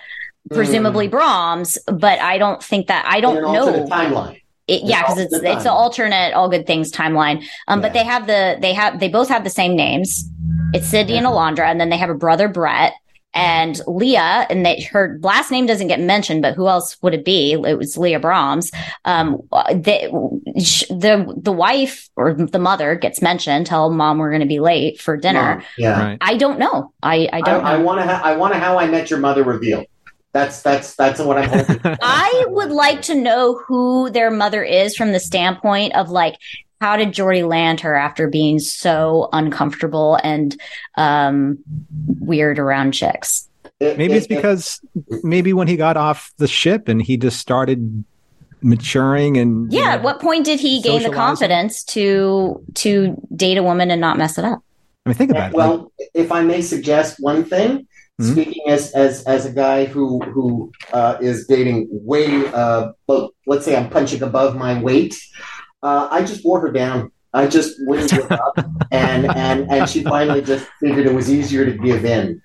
[0.51, 1.77] presumably Brahms.
[1.87, 3.85] But I don't think that I don't an know.
[3.85, 4.41] timeline.
[4.67, 5.73] It, yeah, because it's alternate it's the timeline.
[5.73, 7.45] alternate All Good Things timeline.
[7.67, 10.29] Um, but they have the they have they both have the same names.
[10.73, 12.93] It's Sidney and Alandra, and then they have a brother Brett
[13.35, 14.47] and Leah.
[14.49, 17.53] And they, her last name doesn't get mentioned, but who else would it be?
[17.53, 18.71] It was Leah Brahms.
[19.03, 20.09] Um, the
[20.89, 23.67] the the wife or the mother gets mentioned.
[23.67, 25.57] Tell mom we're going to be late for dinner.
[25.57, 26.03] Mom, yeah.
[26.03, 26.17] Right.
[26.21, 26.91] I don't know.
[27.03, 27.83] I I I, don't I know.
[27.83, 28.07] want to.
[28.07, 28.59] Ha- I want to.
[28.59, 29.85] How I Met Your Mother reveal.
[30.35, 31.79] That's that's that's what I'm hoping.
[31.79, 31.95] for.
[32.01, 36.35] I would like to know who their mother is from the standpoint of like,
[36.81, 40.59] how did Geordi land her after being so uncomfortable and
[40.97, 41.59] um,
[42.19, 43.47] weird around chicks?
[43.79, 44.81] Maybe it's because
[45.23, 48.03] maybe when he got off the ship and he just started
[48.61, 49.85] maturing and you Yeah.
[49.85, 54.01] know, At what point did he gain the confidence to to date a woman and
[54.01, 54.59] not mess it up?
[55.05, 55.55] I mean, think it- about it.
[55.55, 57.87] well, if I may suggest one thing,
[58.21, 58.31] Mhm.
[58.31, 63.65] speaking as as as a guy who who uh, is dating way, uh, well, let's
[63.65, 65.15] say I'm punching above my weight.
[65.83, 67.11] Uh, I just wore her down.
[67.33, 68.53] I just wouldn't give up,
[68.91, 72.41] and and and she finally just figured it was easier to give in.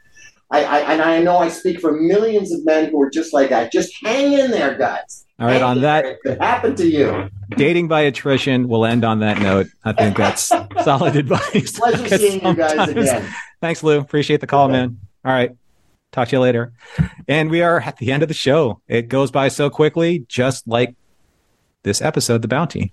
[0.51, 3.51] I, I and I know I speak for millions of men who are just like
[3.51, 3.71] that.
[3.71, 5.25] Just hang in there, guys.
[5.39, 6.05] All right, Hang on that.
[6.05, 7.31] It could happen to you.
[7.51, 9.69] dating by attrition, we'll end on that note.
[9.85, 10.53] I think that's
[10.85, 11.79] solid advice.
[11.79, 13.33] Pleasure seeing you guys again.
[13.61, 14.01] Thanks, Lou.
[14.01, 14.73] Appreciate the call, Okay.
[14.73, 14.99] man.
[15.25, 15.53] All right.
[16.13, 16.73] Talk to you later.
[17.29, 18.81] And we are at the end of the show.
[18.89, 20.95] It goes by so quickly, just like
[21.83, 22.93] this episode, The Bounty.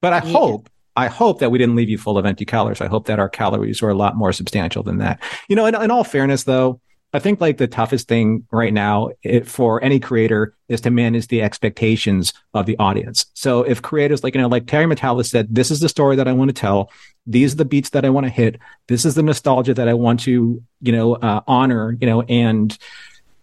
[0.00, 0.32] But I Yeah.
[0.32, 2.80] hope, I hope that we didn't leave you full of empty calories.
[2.80, 5.22] I hope that our calories were a lot more substantial than that.
[5.48, 6.80] You know, in, in all fairness, though,
[7.14, 11.28] I think like the toughest thing right now it, for any creator is to manage
[11.28, 13.26] the expectations of the audience.
[13.34, 16.26] So if creators like, you know, like Terry Matalas said, this is the story that
[16.26, 16.90] I want to tell.
[17.26, 18.58] These are the beats that I want to hit.
[18.88, 22.76] This is the nostalgia that I want to, you know, uh, honor, you know, and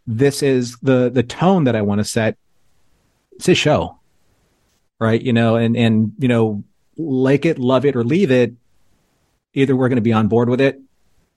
[0.05, 2.37] this is the, the tone that I want to set.
[3.33, 3.99] It's a show,
[4.99, 5.21] right?
[5.21, 6.63] You know, and, and, you know,
[6.97, 8.53] like it, love it, or leave it.
[9.53, 10.79] Either we're going to be on board with it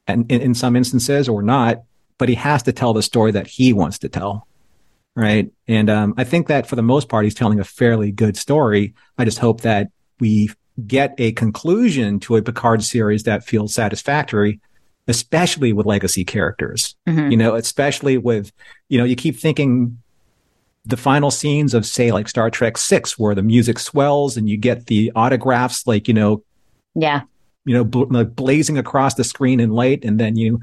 [0.06, 1.82] and in, in some instances or not,
[2.18, 4.48] but he has to tell the story that he wants to tell.
[5.14, 5.52] Right.
[5.68, 8.94] And um, I think that for the most part, he's telling a fairly good story.
[9.18, 9.88] I just hope that
[10.18, 10.50] we
[10.86, 14.60] get a conclusion to a Picard series that feels satisfactory,
[15.08, 16.96] especially with legacy characters.
[17.08, 17.30] Mhm.
[17.30, 18.52] You know, especially with,
[18.88, 19.98] you know, you keep thinking
[20.84, 24.56] the final scenes of, say, like Star Trek Six, where the music swells and you
[24.56, 26.42] get the autographs, like, you know,
[26.94, 27.22] Yeah.
[27.64, 30.60] you know, bl- like blazing across the screen in light, and then you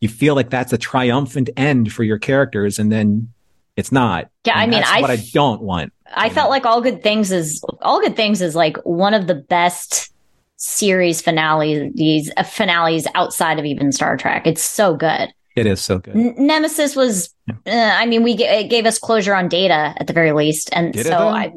[0.00, 3.32] you feel like that's a triumphant end for your characters, and then
[3.74, 4.28] it's not.
[4.46, 5.93] Yeah, I mean, that's I what I don't want.
[6.12, 9.34] I felt like All Good Things is All Good Things is like one of the
[9.34, 10.12] best
[10.56, 14.46] series finales these uh, finales outside of even Star Trek.
[14.46, 15.32] It's so good.
[15.56, 16.16] It is so good.
[16.16, 20.06] N- Nemesis was, uh, I mean, we g- it gave us closure on Data at
[20.06, 21.28] the very least, and Did so?
[21.28, 21.52] I,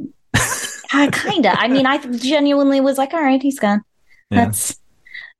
[0.93, 3.81] I kind of, I mean, I genuinely was like, all right, he's gone.
[4.29, 4.45] Yeah.
[4.45, 4.79] That's,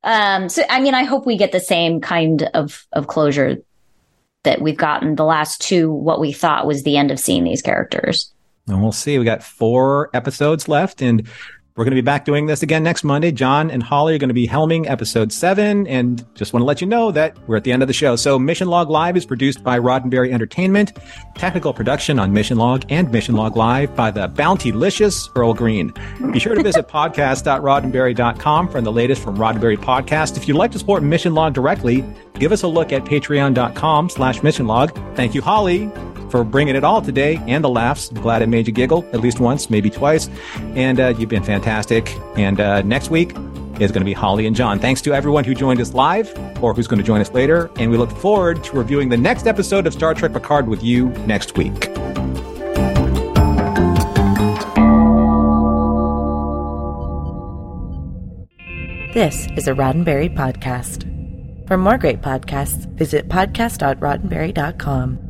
[0.03, 3.57] um, so I mean, I hope we get the same kind of of closure
[4.43, 5.91] that we've gotten the last two.
[5.91, 8.31] What we thought was the end of seeing these characters.
[8.67, 9.17] And we'll see.
[9.17, 11.27] We got four episodes left, and
[11.77, 13.31] We're going to be back doing this again next Monday.
[13.31, 15.85] John and Holly are going to be helming episode seven.
[15.85, 18.15] And just want to let you know that we're at the end of the show.
[18.15, 20.97] So Mission Log Live is produced by Roddenberry Entertainment.
[21.35, 25.93] Technical production on Mission Log and Mission Log Live by the bounty-licious Earl Green.
[26.31, 30.35] Be sure to visit podcast.roddenberry.com for the latest from Roddenberry Podcast.
[30.35, 32.03] If you'd like to support Mission Log directly,
[32.39, 34.95] give us a look at patreon.com slash mission log.
[35.15, 35.91] Thank you, Holly,
[36.29, 38.09] for bringing it all today and the laughs.
[38.09, 40.29] I'm glad it made you giggle at least once, maybe twice.
[40.75, 42.17] And uh, you've been fantastic.
[42.37, 43.31] And uh, next week
[43.79, 44.79] is going to be Holly and John.
[44.79, 47.69] Thanks to everyone who joined us live or who's going to join us later.
[47.77, 51.09] And we look forward to reviewing the next episode of Star Trek Picard with you
[51.27, 51.93] next week.
[59.13, 61.03] This is a Roddenberry podcast.
[61.67, 65.26] For more great podcasts, visit podcast.roddenberry.com.